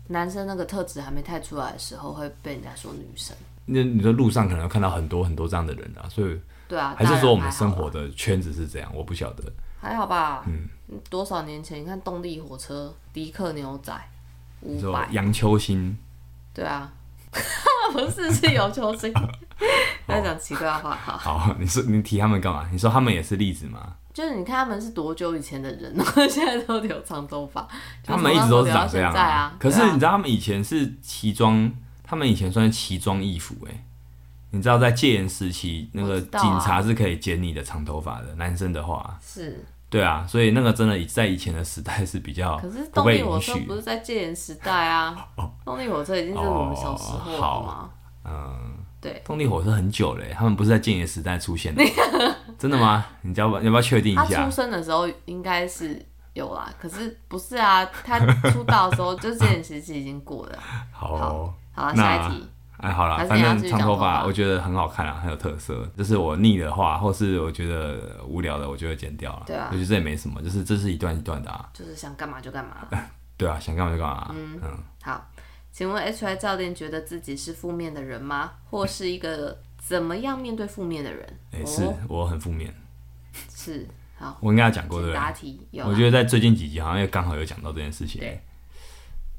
[0.09, 3.35] 男生那个特质还没太出来的时候，会被人家说女生。
[3.65, 8.91] 那你的路上可能看到很多很多这样的人啊，所以对啊，还是说我们生活的圈子是这样？
[8.93, 9.43] 我不晓得，
[9.81, 10.45] 还好吧？
[10.47, 10.69] 嗯，
[11.09, 13.91] 多少年前你看动力火车、迪克牛仔、
[14.61, 15.97] 伍佰、杨秋兴，
[16.53, 16.93] 对啊。
[17.93, 19.13] 不是，是有球星
[20.07, 20.95] 在讲奇怪的话。
[20.95, 22.67] 好，好，你说你提他们干嘛？
[22.71, 23.95] 你说他们也是例子吗？
[24.13, 25.95] 就是你看他们是多久以前的人，
[26.29, 27.67] 现在都留长头发。
[28.03, 29.55] 他们一直都是长这样啊。
[29.59, 31.71] 可是你知道他们以前是奇装，
[32.03, 33.83] 他们以前算是奇装异服哎。
[34.51, 39.63] 你知道在戒严时期，那个警察是可以剪你的长头发的，男生的话是。
[39.89, 45.15] 对啊，所以那个真的在以前的时代是比较可是动力火车不是在戒严时代啊，
[45.63, 47.89] 动力火车已经是我们小时候了吗？
[48.25, 51.81] 嗯，对，动力火车很久了，他们不是在戒严时代出现的，
[52.59, 53.05] 真的吗？
[53.21, 54.23] 你要不要不要确定一下？
[54.25, 57.85] 他出生的时候应该是有啦，可是不是啊？
[58.03, 58.19] 他
[58.51, 60.59] 出道的时候就戒严时期已经过了。
[60.91, 62.49] 好，好，好，下一题。
[62.77, 65.83] 哎，好了，反正长头发我觉得很好看啊，很有特色。
[65.97, 69.43] 就是我腻的话，或是我觉得无聊的，我就会剪掉了。
[69.47, 71.67] 对啊，我觉得这也没什么，就是这是一段一段的啊。
[71.73, 72.87] 就是想干嘛就干嘛。
[73.35, 74.31] 对啊，想干嘛就干嘛。
[74.35, 74.77] 嗯嗯。
[75.01, 75.27] 好，
[75.71, 78.51] 请问 HY 教练觉得自己是负面的人吗？
[78.69, 81.39] 或是一个怎么样面对负面的人？
[81.53, 82.73] 哎，是我很负面。
[83.49, 83.87] 是，
[84.19, 85.15] 好，我应该有讲过对不对？
[85.15, 85.85] 答题有。
[85.87, 88.21] 我觉得在最近几集好像又刚好有讲到这件事情。
[88.21, 88.39] 对。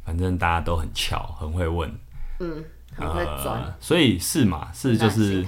[0.04, 1.88] 反正大家都很巧，很会问。
[2.40, 2.64] 嗯。
[2.98, 4.68] 呃，所以是嘛？
[4.72, 5.46] 是就是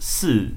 [0.00, 0.48] 是，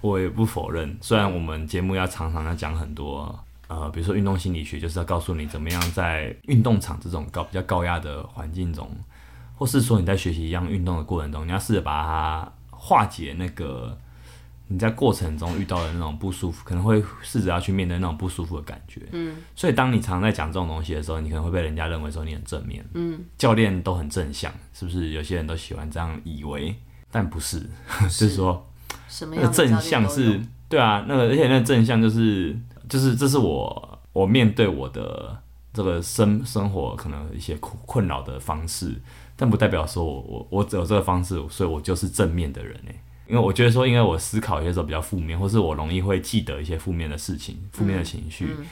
[0.00, 0.96] 我也不否认。
[1.00, 8.90] 虽然我们节目要常常要讲很多，呃，比如说运动心理学，就是要告诉你怎么样在运动场这种高比较高压的环境中，
[9.56, 13.96] 或是说你在学习一样运动的过程中，你要试着把它化解那个。
[14.70, 19.00] 你在过程中遇到的那种不舒服，可能会试着要去面对那种不舒服的感觉。
[19.12, 22.84] 嗯，所以当你常常在讲这种东西的时候，你可能会被人家认为说你很正面。
[22.92, 25.08] 嗯，教练都很正向，是不是？
[25.10, 26.76] 有些人都喜欢这样以为，
[27.10, 27.58] 但不是，
[28.10, 28.70] 是 就是说，
[29.32, 30.38] 那个正向是，
[30.68, 32.54] 对啊，那个而且那个正向就是
[32.90, 35.34] 就是这是我我面对我的
[35.72, 39.00] 这个生生活可能一些困困扰的方式，
[39.34, 42.94] 但不代表说我我我只有这个方式，所以我就是正面的人哎。
[43.28, 48.66] 因为我觉得说，因为我思考有些时候比较负面，或是我容易会记得一些负面的事情、负面的情绪，嗯嗯、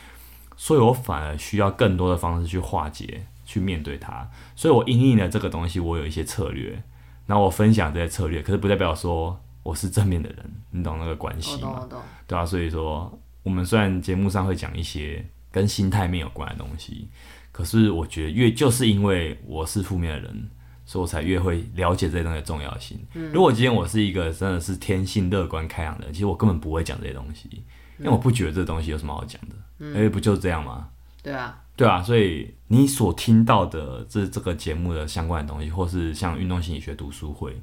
[0.56, 4.26] 所以我反而需要更多的方式去化解、去面对它。
[4.54, 6.82] 所以我因应了这个东西，我有一些策略，
[7.26, 11.86] 然后我分享这些策略，可是不代表说我是正面的人，你懂那个关系吗？
[12.26, 17.08] 对啊，所以说我们虽然节目上会讲一些跟心态面有关的东西，
[17.52, 20.50] 可是我觉得越就是因为我是负面的人。
[20.86, 22.98] 所以我才越会了解这些东西的重要性。
[23.14, 27.50] 嗯、如果今天我是一个真的是天性乐观开朗的人，其实我根本不会讲这些东西，
[27.98, 29.56] 因为我不觉得这东西有什么好讲的。
[29.80, 30.88] 嗯，哎，不就是这样吗？
[31.22, 32.00] 对啊，对啊。
[32.00, 37.60] 所以你所听到的这这个节目的相关的东西，或是像运动心理学读书会，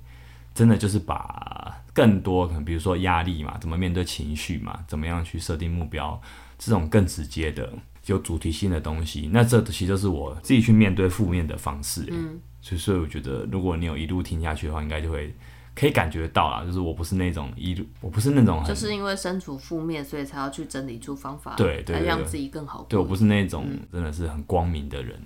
[0.54, 6.22] 真的就是把更多可能，比如说压力嘛，怎么面对情绪嘛，怎么样去设定目标，
[6.60, 7.72] 这种更直接的、
[8.08, 12.06] 有主题性的东西，那这其实就是我自己去面对负面的方式。
[12.12, 12.40] 嗯。
[12.64, 15.36] 所以，所以我觉得，如果你有一路听下去的话，应该就会
[15.76, 16.64] 可以感觉到啦。
[16.66, 22.86] 就是我不是那种一路，我不是那种，就是因为身处负面，所以才要去整理出方法，对对，来让自己更好。
[22.88, 25.22] 对，我不是那种真的是很光明的人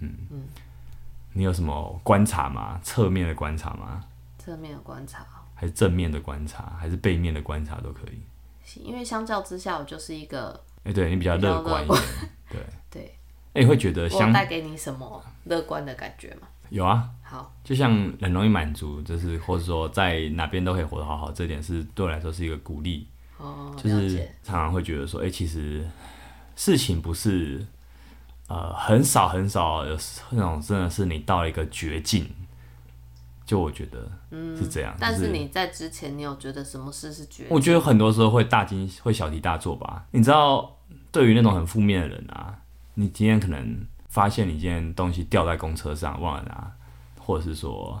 [0.00, 0.42] 嗯嗯，
[1.32, 2.78] 你有什么观察吗？
[2.82, 4.04] 侧面的观察吗？
[4.38, 5.24] 侧面的观察，
[5.54, 8.20] 还是正面的观察，还是背面的观察都可以。
[8.82, 12.02] 因为相较之下，我就是一个，哎，对你比较乐观一点，
[12.50, 12.60] 对
[12.90, 13.14] 对。
[13.54, 16.48] 哎，你会觉得相带给你什么乐观的感觉吗？
[16.74, 23.06] 有啊，好，就像很容易满足，就是或者说在哪边都可以活得好好，这点是对我来说是一个鼓励。
[23.38, 25.88] 哦，就是常常会觉得说，哎、欸，其实
[26.56, 27.64] 事情不是
[28.48, 29.96] 呃很少很少有
[30.30, 32.28] 那种真的是你到了一个绝境，
[33.46, 34.92] 就我觉得嗯是这样。
[34.94, 37.46] 嗯、但是你在之前，你有觉得什么事是绝？
[37.50, 40.04] 我觉得很多时候会大惊，会小题大做吧。
[40.10, 40.76] 你知道，
[41.12, 42.58] 对于那种很负面的人啊，
[42.94, 46.72] 你今天可能发现你今天东西掉在公车上忘了拿，
[47.18, 48.00] 或者是说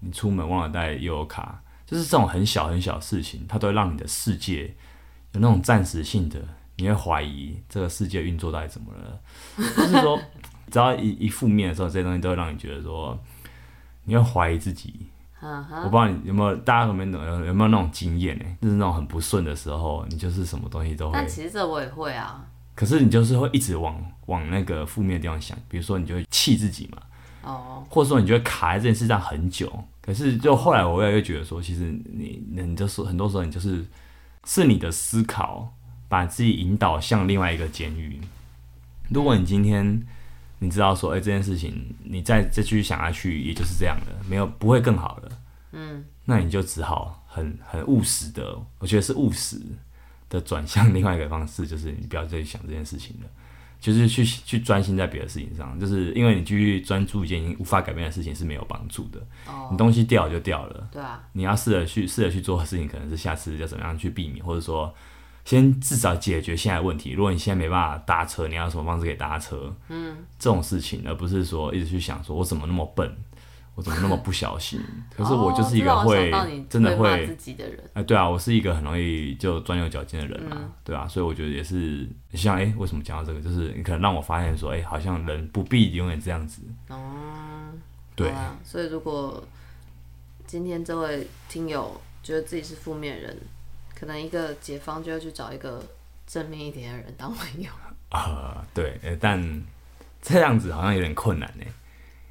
[0.00, 4.74] 你出门忘了带悠游卡，就是这种很小很小的事情，它都会让你的世界
[5.32, 6.40] 有那种暂时性的，
[6.76, 9.20] 你会怀疑这个世界运作到底怎么了。
[9.76, 10.18] 就是说，
[10.70, 13.18] 只要一一负面的时候，这些东西都会让你觉得说。
[14.04, 15.06] 你会怀疑自己
[15.40, 15.62] ，uh.
[15.84, 18.44] 我不知道你有没有，大家有没有有有没有那种经验呢？
[18.60, 21.12] 就是那种很不顺的时候，你就是什么东西都会。
[21.12, 22.44] 但其实这我也会啊。
[22.80, 27.02] 可是你就是会一直往往那个负面的地方想，比如说你就会气自己嘛，
[27.42, 27.92] 哦，oh.
[27.92, 29.70] 或者说你就会卡在这件事上很久。
[30.00, 33.84] 可是就后来我越来越觉得说，其实你你就是很多时候你就是
[34.46, 35.70] 是你的思考
[36.08, 38.18] 把自己引导向另外一个监狱。
[39.10, 40.02] 如果你今天。
[40.62, 41.72] 你知道说，哎、欸，这件事情
[42.04, 45.32] 你再再继续想下去，也就是这样的，没有不会更好的。
[45.72, 49.58] 嗯，那你就只好很很务实的，我觉得是务实
[50.30, 53.28] 的转向另外一个方式，就是你不要再去想这件事情了，
[53.78, 59.20] 就是去去专心在别的事情上，就是因为你继续专注一件已经无法改变的事情是没有帮助的。
[59.46, 64.94] 哦，你东西掉就掉了，对啊，你要试着去试着去做的事情，可能是下次要怎么样去避免，或者说。
[65.42, 67.12] 先至少解决现在的问题。
[67.12, 69.74] 如果你现在没办法搭车，你要什么方式可以搭车？
[69.88, 73.10] 嗯，这种事情，而不是说一直去想说，我怎么那么笨，
[73.80, 74.78] 我怎么那么不小心？
[75.16, 76.30] 可是我就是一个会
[76.68, 77.82] 真的会自己的人。
[77.94, 83.40] 哎，对啊，我是一个很容易就钻牛角尖的人啊，嗯、对啊，所以我觉得也是像哎、欸，为什么讲到这个？
[83.40, 86.60] 就是你可能让我发现说，哎、欸，好像人不必永远这样子。
[86.88, 87.72] 哦，
[88.14, 89.42] 对啊，所以如果
[90.46, 93.36] 今天这位听友觉得自己是负面人。
[93.92, 95.84] 可能一个解方就要去找一个
[96.26, 97.70] 正面一点的人当朋友
[98.08, 99.62] 啊、 呃，对，但
[100.22, 101.64] 这样子好像有点困难呢，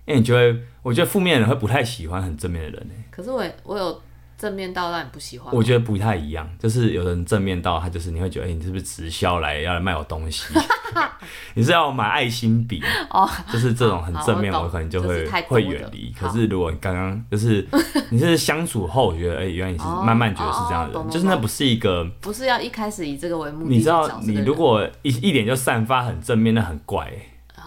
[0.10, 2.94] 因为你觉得，我觉得负面的人会不太喜欢很正面的人呢。
[3.10, 4.02] 可是我我有。
[4.40, 6.50] 正面到让你不喜欢，我觉得不太一样。
[6.58, 10.46] 就是有人正面到他就是你会觉得，哎、欸，你是不是直销来要来卖我东西？
[11.56, 12.82] 你是要买爱心笔？
[13.12, 16.14] 哦，就是这种很正面，我可能就会就会远离。
[16.18, 17.68] 可是如果你刚刚就是
[18.12, 23.70] 你是相处后，我觉得哎、欸，原来你是慢慢觉得是这样的人，就是那不是一个不是要一开始以这个为目的。
[23.70, 27.26] 你知道，你如果一一点就散发很正面，那很怪、欸。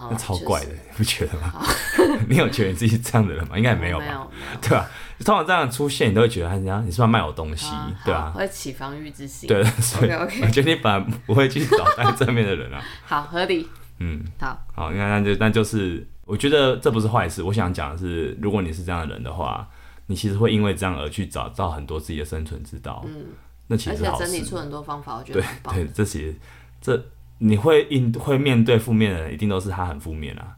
[0.09, 1.63] 那超怪的，你不觉得吗？
[2.27, 3.57] 你有觉得你自己是这样的人吗？
[3.57, 4.27] 应该也没有吧，
[4.61, 4.89] 对吧？
[5.23, 7.71] 通常这样出现，你都会觉得，你你是不是卖我东西，
[8.03, 8.31] 对吧？
[8.35, 9.47] 会起防御之心。
[9.47, 12.81] 对，所以我觉得你本来不会去找那个正面的人啊。
[13.05, 13.67] 好，合理。
[13.99, 17.41] 嗯，好，好，你看，那就那就是，我觉得这不是坏事。
[17.43, 19.67] 我想讲的是，如果你是这样的人的话，
[20.07, 23.03] 你其实会因为这样而去找到很多自己的生存之道。
[23.07, 23.27] 嗯，
[23.67, 23.91] 那其实。
[23.91, 26.33] 而且整理出很多方法，我觉得对对，这些
[26.81, 27.01] 这。
[27.39, 30.55] 你会应会面对负面的人，一定都是他很负面啊，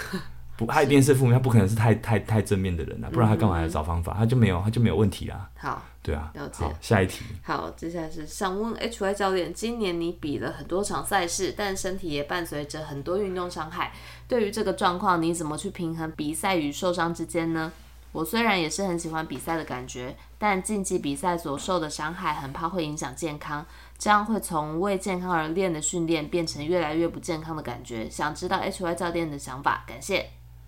[0.56, 4.14] 不，他一定是负面，他不可能是太太太正面的人啊，不然他干嘛要找方法？
[4.18, 5.48] 他就没有，他就没有问题啊。
[5.58, 6.64] 好，对啊，了解。
[6.64, 7.24] 好，下一题。
[7.42, 13.92] 好，接下来是想问 HY 教练，今年你比了很多场赛事，但身体也伴随着很多运动伤害，
[14.28, 17.72] 对于这个状况，你怎么去平衡比赛与受伤之间呢？
[18.12, 23.66] 我虽然也是很喜欢比赛的感觉，但竞技比赛所受的伤害，很怕会影响健康。
[23.98, 28.08] 这样会从为健康而练的训练变成越来越不健康的感觉。
[28.10, 30.26] 想知道 HY 教练的想法，感谢。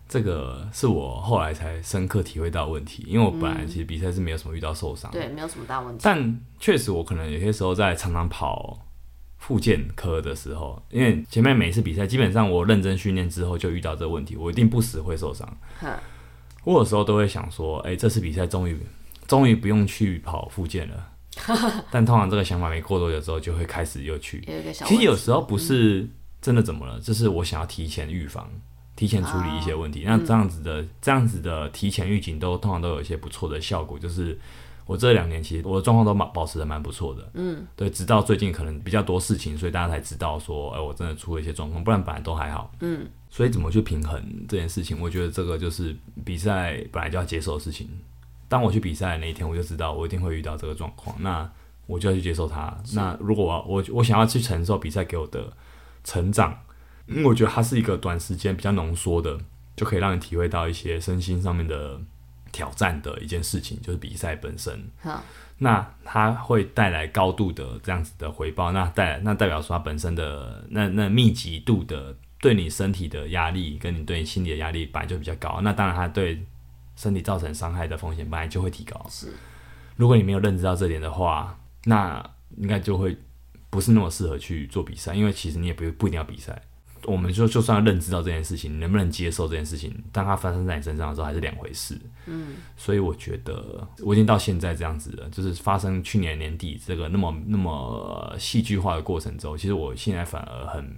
[0.09, 6.01] 这个是我后来才深刻体会到问题，因为我本来其实比赛是没有什么遇到受伤，对，没有什么大问题。
[6.03, 8.79] 但确实我可能有些时候在常常跑
[9.37, 15.47] 复健科的时候，因为前面每一次比赛基本上我认真训练之后就遇到这个问题，我一定不时会受伤。
[15.79, 15.95] 呵
[16.65, 18.79] 我有时候都会想说，哎，这次比赛终于
[19.27, 21.13] 终于不用去跑复健了。
[21.91, 24.43] 但通常这个想法没过多久之后，就会开始又去。
[24.87, 26.09] 其实有时候不是
[26.41, 28.51] 真的怎么了，就、嗯、是我想要提前预防、
[28.97, 30.05] 提前处理一些问题。
[30.05, 33.99] 啊、那这样子的、嗯、这样子的提前预警，都通常都有一些不错的效果。
[33.99, 34.39] 就是
[34.87, 37.31] 我这两年其实我的状况都蛮保持的蛮不错的。
[37.35, 42.73] 嗯，对，直到最近可能比较多事情，所以大家才知道说，哎、欸，我真的出了一些状况，不然本来都还好。
[42.81, 45.01] 嗯，所以怎么去平衡这件事情？
[45.01, 47.89] 我觉得这个就是比赛本来就要接受的事情。
[48.49, 51.49] 当我去比赛的那一天，我就知道我一定会遇到这个状况，那
[51.87, 52.75] 我就要去接受它。
[52.95, 55.53] 那如果我我我想要去承受比赛给我的
[56.03, 56.59] 成长，
[57.07, 59.39] 因为我觉得它是一个短时间比较浓缩的，
[59.77, 62.01] 就可以让你体会到一些身心上面的
[62.51, 64.91] 挑战的一件事情，就是比赛本身。
[65.01, 65.23] 好
[65.59, 75.61] 那它会带来高度的这样子的回报，那带来那代表说它本身的那那密集度的对你身体的压力，跟你对你心理的压力本来就比较高。
[75.61, 76.43] 那当然它对。
[76.99, 79.07] 身体造成伤害的风险本来就会提高。
[79.09, 79.33] 是，
[79.95, 83.17] 如果你没有认知到这点的话，那应该就会
[83.71, 86.61] 不是那么适合去做比赛，因为其实你也不不一定要比赛。
[87.05, 91.97] 我们就就算认知到这件事情，你能不能接受这件事情，当它发生在你身上的时候，还是两回事。
[92.27, 100.93] 嗯，所以我觉得我已经到现在这样子了，就是发生去年年底这个那么那么戏剧化的过程中，其实我现在反而很，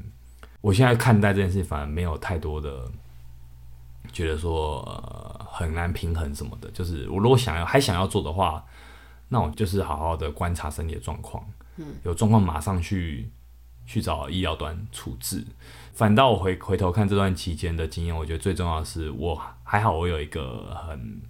[0.63, 2.91] 我现在看待这件事情反而没有太多的
[4.13, 6.71] 觉得说呃很难平衡什么的。
[6.71, 8.65] 就是我如果想要还想要做的话，
[9.29, 11.45] 那我就是好好的观察身体的状况，
[11.77, 13.31] 嗯，有状况马上去。
[13.87, 15.45] 去找医疗端处置，
[15.95, 19.35] 反倒我回回头看这段期间的经验，我觉得最重要的是我
[19.65, 21.21] 还好，我有一个很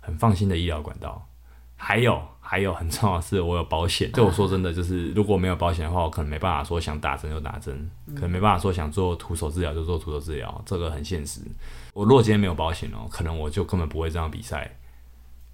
[0.00, 1.28] 很放心的医疗管道，
[1.76, 4.10] 还有还有很重要的是我有保险。
[4.12, 11.40] 对我说真的，就是如果没有保险的话，我可能没办法说想打针就打针，可能没办法说想做徒手治疗就做徒手治疗，这个很现实。
[11.92, 14.76] 我如果今天没有保险哦，可能我就根本不会这样比赛，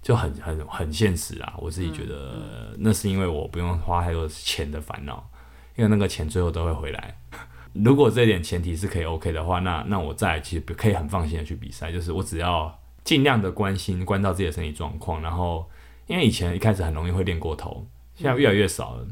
[0.01, 1.53] 就很很很现实啊。
[1.57, 5.29] 我自己觉得那是因为我不用花太多钱的烦恼。
[5.75, 7.17] 因为那个钱最后都会回来。
[7.73, 11.91] 如果这点前提是可以 OK 的话，那那我再其实可以很放心的去比赛。
[11.91, 15.67] 就是我只要尽量的关心、关照自己的身体状况，然后
[16.07, 17.85] 因为以前一开始很容易会练过头，
[18.15, 19.07] 现在越来越少了。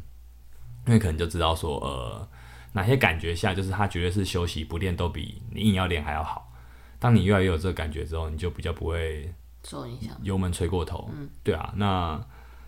[0.87, 2.27] 因为可能就知道说，呃，
[2.73, 6.51] 哪些感觉下就是他绝对是休息不练都比你硬要练还要好。
[6.99, 9.33] 当你越来越有这个感觉之后，你就比较不会
[9.63, 11.09] 受影响，油门吹过头。
[11.13, 11.73] 嗯，对啊。
[11.75, 12.19] 那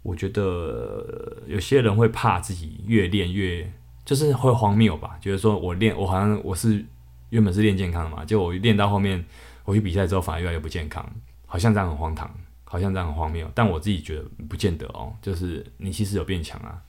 [0.02, 3.72] 我觉得有些人会怕自己越练越。
[4.06, 6.86] 就是会荒谬吧，觉得说我练我好像我是
[7.30, 9.24] 原本是练健康的嘛，就我练到后面
[9.64, 11.10] 我去比赛之后反而越来越不健康，
[11.46, 12.30] 好像这样很荒唐，
[12.74, 16.82] 好像这样很荒谬，但我自己觉得不见得哦，就是你其实有变强啊，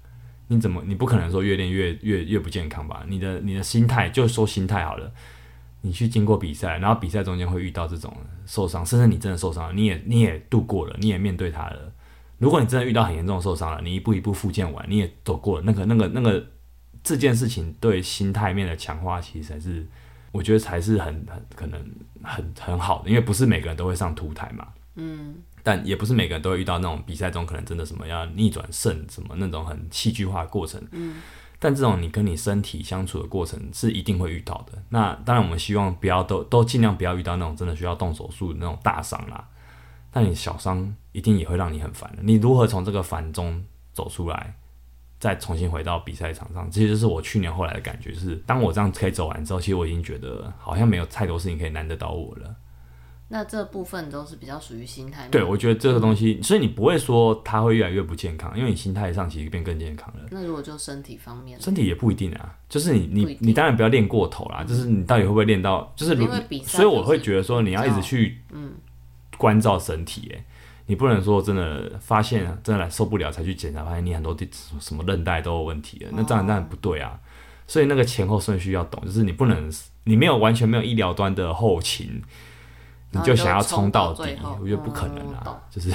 [0.49, 3.05] 你怎么你不可能说越练越越越不健康吧？
[3.07, 5.13] 你的你的心态就说心态好了，
[5.83, 8.17] 你去经过比赛，然后比赛中间会遇到这种
[8.47, 11.93] 受伤，甚至你真的受伤了，你也你也度过了，你也面对它了。
[12.39, 16.47] 如果你真的遇到很严重的受伤了，你一步一步复健完，你也走过了那个那个那个。
[17.03, 19.87] 这件事情对心态面的强化，其实才是
[20.33, 21.79] 我觉得才是很很可能
[22.23, 31.17] 很很好的，因为不是每个人都会上凸台嘛，嗯，但也不是每个人都会遇到那种比赛中可能真的什么要逆转胜什么那种很戏剧化的过程，嗯，
[31.59, 34.83] 但这种你跟你身体相处的过程是一定会遇到的。
[34.89, 39.49] 那当然我们希望不要都都尽量不要遇到那种真的需要动手术的那种大伤啦，
[40.11, 42.23] 但你小伤一定也会让你很烦的。
[42.23, 44.55] 你如何从这个烦中走出来？
[45.21, 48.13] 再重新回到比赛场上，这些就是我去年后来的感觉。
[48.13, 52.55] 就是当我这样可以走完之后，其实我已经觉得好像没有太多事情可以难得倒我了。
[53.29, 55.27] 那这部分都是比较属于心态。
[55.29, 60.23] 对，我觉得这个东西，所以你不会说它会越来越不健康，因为你心态上其实变更健康了。
[60.31, 62.55] 那如果就身体方面，身体也不一定啊。
[62.69, 66.29] 就是你你你当然不要练过头啦，嗯、就是你到底会不会练到，就是如
[66.65, 68.73] 所以我会觉得说你要一直去嗯
[69.39, 70.45] 关照身体、欸，哎。
[70.87, 74.47] 你不能说真的发现真的来受不了才去检查，发现你很多地
[74.79, 77.19] 什么韧带都有问题了，那当然当然不对啊。
[77.67, 79.73] 所以那个前后顺序要懂，就是你不能
[80.05, 82.23] 你没有完全没有医疗端的后勤，
[83.15, 85.91] 你就想要冲到底，我觉得不可能啊，就是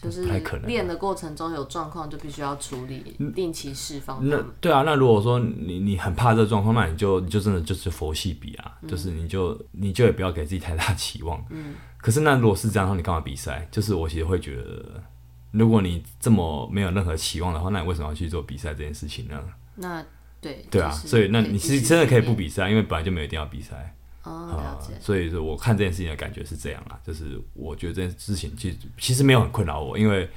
[0.00, 0.66] 就是 不太可能。
[0.66, 4.18] 练的过程中有状况就必须要处理，定期释放。
[4.28, 11.44] 那对啊，那如果说你你很怕这个状况，那你就你就真的就是佛系比啊，就是你就你就也不要给自己太大 期望。
[11.50, 11.74] 嗯。
[11.96, 13.66] 可是那如果是这样的话，你干嘛比赛？
[13.70, 15.02] 就是我其实会觉得，
[15.50, 19.40] 如果你这么没有任何期望的话，那你为什么要去做比赛这件事情呢？
[19.74, 20.04] 那
[20.40, 23.96] 对对啊，所以那你其实真的可以不比赛，因为本来就没有一定要比赛。
[24.24, 24.94] 哦，了解。
[25.00, 30.28] 所以说，我看这件事情的感觉是这样啊，就是我觉得这件事情其实其实没有很困扰我，因为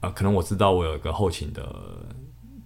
[0.00, 1.64] 呃，可能我知道我有一个后勤的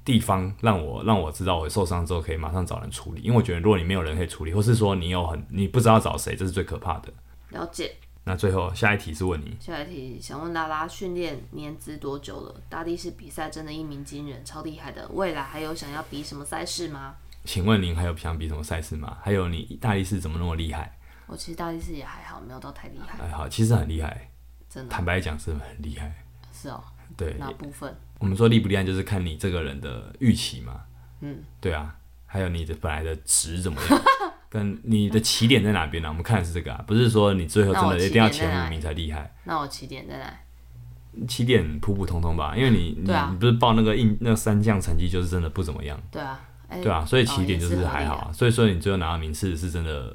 [0.04, 3.22] 地方，让我让我知道我受伤之后可以马上找人处理。
[3.22, 7.12] 因为我觉得，如果你没有人可以处理，或是说你有很你不知道找谁，这是最可怕的。
[7.50, 7.94] 了解。
[8.24, 12.54] 那最后下一题是问你，下一题想问拉拉训练年资多久了？
[12.68, 15.08] 大力士比赛真的一鸣惊人，超厉害的。
[15.14, 17.16] 未来还有想要比什么赛事吗？
[17.44, 19.16] 请问您还有想比什么赛事吗？
[19.22, 20.96] 还有你大力士怎么那么厉害？
[21.26, 23.18] 我其实大力士也还好，没有到太厉害。
[23.18, 24.30] 还好，其实很厉害，
[24.68, 24.90] 真的。
[24.90, 26.14] 坦白讲是很厉害。
[26.52, 26.82] 是哦。
[27.16, 27.34] 对。
[27.38, 27.94] 哪部分？
[28.18, 30.82] 我们说厉不厉害，就是看你这个人的预期嘛。
[31.20, 31.42] 嗯。
[31.60, 31.96] 对啊，
[32.26, 34.02] 还有你的本来的值怎么样？
[34.48, 36.10] 跟你的起点在哪边呢？
[36.10, 39.34] 我们看的是这个啊，不是说你最后真的一定要前五名才厉害。
[39.44, 41.26] 那我起点在哪？
[41.26, 45.98] 起点普普通通吧，因为你你你不是报那个印那三项成绩就是真的不怎么样。
[46.10, 46.38] 对啊，
[46.80, 48.32] 对啊，所以起点就是还好啊。
[48.32, 50.14] 所以说你最后拿到名次是真的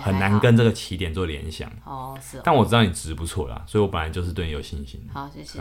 [0.00, 1.70] 很难跟这个起点做联想。
[1.84, 2.40] 哦，是。
[2.42, 5.00] 但我知道你值不错啦，所以我本来就是对你有信心。
[5.12, 5.60] 好，谢谢。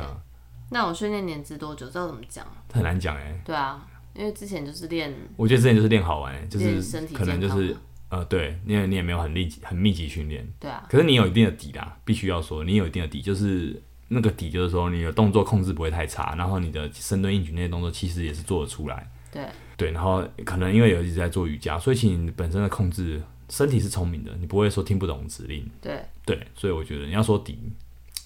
[0.70, 1.86] 那我训练年资多久？
[1.88, 2.46] 知道怎么讲？
[2.74, 3.42] 很难讲哎。
[3.46, 7.76] 对啊，因为之前就是练，我觉得之前就是练好玩，就是可能就是。
[8.08, 10.86] 呃，对，因为你也没有很密集、很密集训练，对啊。
[10.88, 19.12] 可是你有一定的底啦，必须要说，你有一定的底，就是那个底，就是说你的动作控制不会太差，然后你的深蹲、硬举那些动作其实也是做得出来。
[19.36, 19.46] 对
[19.76, 25.70] 对，然后可能因为有一直在做瑜伽，所以其实你本身的控制身体是聪明的，你不会说听不懂指令。
[25.82, 27.60] 对对，所以我觉得你要说底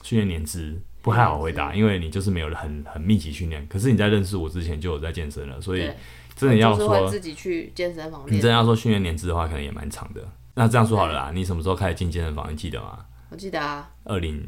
[0.03, 3.65] 训练年资不太好回答，因为你就是没有很很密集训练。
[3.67, 5.91] 可是你在认识我之前就有在健身了，所以
[6.35, 10.21] 真的要说自己去健身房，你真的要说训练年资的话，可能也蛮长的。
[10.53, 12.51] 那这样说好了啦，你什么时候开始进健身房？
[12.51, 13.05] 你记得吗？
[13.29, 14.47] 我记得啊，二零，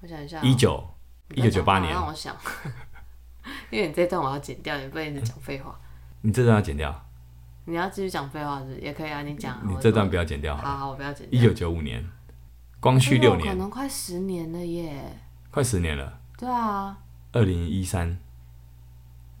[0.00, 0.82] 我想一下，一九
[1.34, 1.92] 一九九八年。
[1.92, 2.36] 让我想，
[3.70, 5.78] 因为你这段我要剪掉，你不能一直讲废话。
[6.22, 7.06] 你这段要剪掉？
[7.66, 9.58] 你要继续讲废话是也可以啊，你讲。
[9.66, 10.56] 你这段不要剪掉。
[10.56, 11.38] 好好，我不要剪掉。
[11.38, 12.04] 一九九五年，
[12.80, 15.18] 光绪六年，可能快十年了耶。
[15.50, 16.18] 快十年了。
[16.36, 16.96] 对啊。
[17.32, 18.18] 二零一三。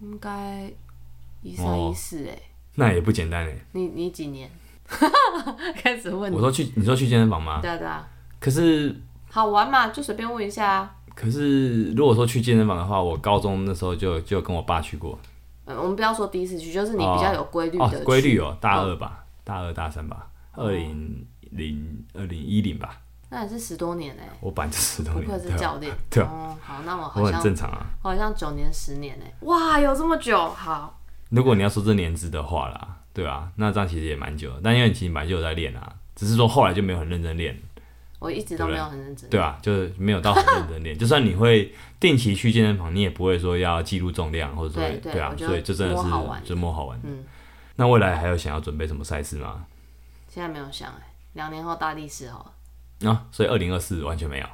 [0.00, 0.70] 应该
[1.42, 2.38] 一三一四哎。
[2.76, 3.54] 那也不简单哎。
[3.72, 4.48] 你你几年？
[5.76, 6.32] 开始问。
[6.32, 7.60] 我说去，你说去健身房吗？
[7.60, 8.08] 对啊对啊。
[8.38, 8.94] 可是
[9.30, 10.96] 好玩嘛，就随便问一下啊。
[11.14, 15.18] 可是如果说去健身房的话，我高中那时候就就跟我爸去过。
[15.70, 17.84] 嗯，我们不要说第一次去，就是你比较有规律的。
[17.84, 23.00] 哦，规律哦，大二吧，大二大三吧，二零零二零一零吧。
[23.28, 24.28] 那也是十多年哎。
[24.40, 25.24] 我板着十多年。
[25.24, 25.94] 不愧是教练。
[26.10, 26.22] 对。
[26.24, 27.86] 哦，好，那我好像很正常啊。
[28.02, 30.36] 好像九年十年哎，哇，有这么久？
[30.50, 30.98] 好。
[31.28, 32.96] 如果你要说这年资的话啦。
[33.12, 37.60] 对啊，那这样其实也蛮久的，但因为你其实本来就在练啊，只是说后来就没有很认真练。
[38.20, 39.28] 我一直都没有很认真。
[39.28, 40.96] 对啊，就是没有到很认真练。
[40.98, 46.02] 就算你会定期去健身房，你也不会说要记录重量，或者说对，啊，所以这真的是
[46.44, 47.00] 周末好玩。
[47.02, 47.24] 嗯。
[47.74, 49.66] 那未来还有想要准备什么赛事吗？
[50.28, 52.38] 现在没有想哎，两年后大力士好
[53.00, 53.10] 了。
[53.10, 54.46] 啊，所以二零二四完全没有。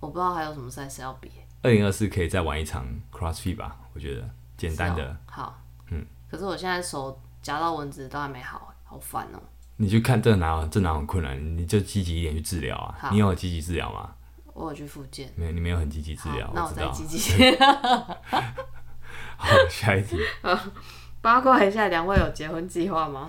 [0.00, 1.30] 我不知道还有什么赛事要比。
[1.62, 3.76] 二零二四可以再玩一场 CrossFit 吧？
[3.94, 5.16] 我觉得简单的。
[5.26, 5.60] 好。
[5.90, 6.04] 嗯。
[6.30, 7.20] 可是我现在手。
[7.42, 9.42] 夹到蚊子都还没好，好烦哦、喔！
[9.82, 13.10] 你去看这个哪有这哪有困难，你就积极一点去治疗啊！
[13.10, 14.14] 你有积极治疗吗？
[14.54, 15.28] 我有去复健。
[15.34, 16.48] 没有，你没有很积极治疗。
[16.54, 17.18] 那我再积极。
[19.36, 20.16] 好，下一题。
[21.20, 23.28] 八卦一下，两位有结婚计划吗？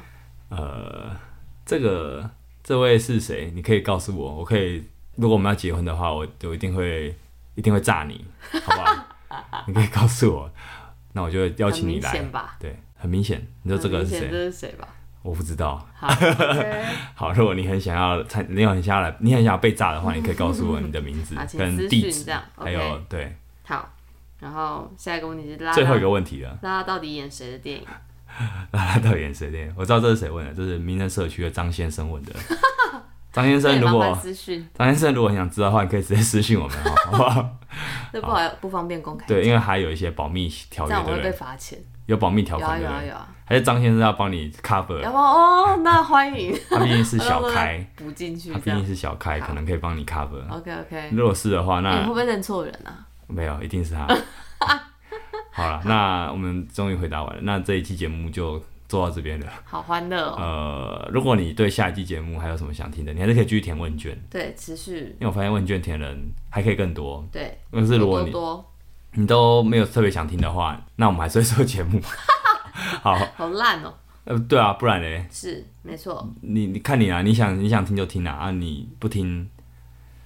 [0.49, 1.09] 呃，
[1.65, 2.29] 这个
[2.63, 3.51] 这位是谁？
[3.55, 4.87] 你可以告诉我，我可以。
[5.15, 7.17] 如果我们要结婚的话，我就一定会
[7.55, 8.23] 一定会炸你，
[8.63, 9.63] 好不好？
[9.65, 10.51] 你可以告诉我，
[11.13, 12.29] 那我就会邀请你来。
[12.59, 12.77] 对。
[12.95, 14.29] 很明显，你说这个是谁？
[14.29, 14.87] 这是谁吧？
[15.23, 15.83] 我不知道。
[17.15, 23.35] 好 如果你很想要参，你很想要来，你很想要被炸的话，你可以告诉我你的名字 跟地址，还有对。
[23.65, 23.89] 好，
[24.39, 27.85] 然后下一个问题是最后一个问题了，拉拉到底演谁的电影？
[28.71, 29.73] 拉拉到底演谁的电影？
[29.77, 32.33] 我知道这是谁问的，这是民生社区的张先生问的。
[33.31, 34.05] 张先生，如果
[34.75, 37.57] 张先生如果很想知道的话，你可以直接私信我们，好不好？
[38.11, 39.25] 这不好，不方便公开。
[39.25, 41.79] 对，因为还有一些保密条约，对不对被罚钱。
[42.13, 44.99] 有保密条款的，还是张先生要帮你 cover？
[45.01, 46.57] 要不哦，那欢迎。
[46.69, 48.53] 他毕竟是小开，补进去。
[48.53, 50.47] 他毕竟是小开，可能可以帮你 cover。
[50.49, 51.09] OK OK。
[51.11, 53.05] 如果是的话，那你会不会认错人啊？
[53.27, 54.07] 没有，一定是他。
[55.51, 59.47] 好了，那我们终于回答完了，那这一期节目就做到这边了。
[59.65, 60.35] 好欢乐哦。
[60.39, 64.17] 呃，如果你对下一期节目还有什么想听的，你还是可以继续填问卷。
[64.29, 65.15] 对，持续。
[65.19, 67.27] 因为我发现问卷填人还可以更多。
[67.31, 67.57] 对。
[67.71, 68.33] 但是如果你
[69.13, 72.01] 你都没有特别想听的话，那我们还是会做节目。
[73.01, 73.93] 好，好烂哦、喔。
[74.25, 75.27] 呃，对啊，不然嘞？
[75.29, 76.27] 是，没错。
[76.41, 79.49] 你你看你啊，你想你想听就听啊，啊，你不听，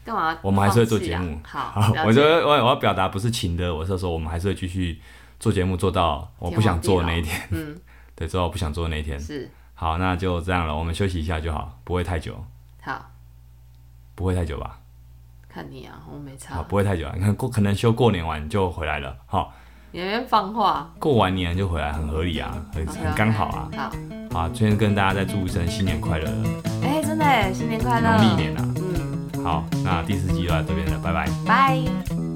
[0.05, 0.37] 干嘛？
[0.41, 1.39] 我们还是会做节目。
[1.43, 5.01] 好，好，我觉得我我要表达不是情的，我是说我们还是会继续
[5.39, 7.47] 做节目，做到我不想做的那一天。
[7.51, 7.75] 嗯，
[8.15, 9.19] 对，做到我不想做的那一天。
[9.19, 9.49] 是。
[9.73, 12.35] 好，那就这样了，我们休息一下就好，不会太久。
[12.81, 13.11] 好。
[14.15, 14.79] 不会太久吧？
[15.57, 16.53] 看你啊，我没差。
[16.53, 19.15] 啊，不会太久啊，你看过可能休过年完就回来了。
[19.25, 19.51] 好。
[19.93, 23.69] 演员放话，过完年就回来，很合理啊，很很刚好啊。
[23.75, 23.91] 好，
[24.41, 26.29] 好，今天跟大家再祝一声新年快乐。
[26.83, 28.17] 哎，真的哎，新年快乐。
[28.17, 28.73] 农历年啊。
[28.75, 29.43] 嗯。
[29.43, 31.27] 好，那第四集就到这边了，拜拜。
[31.47, 32.26] 拜。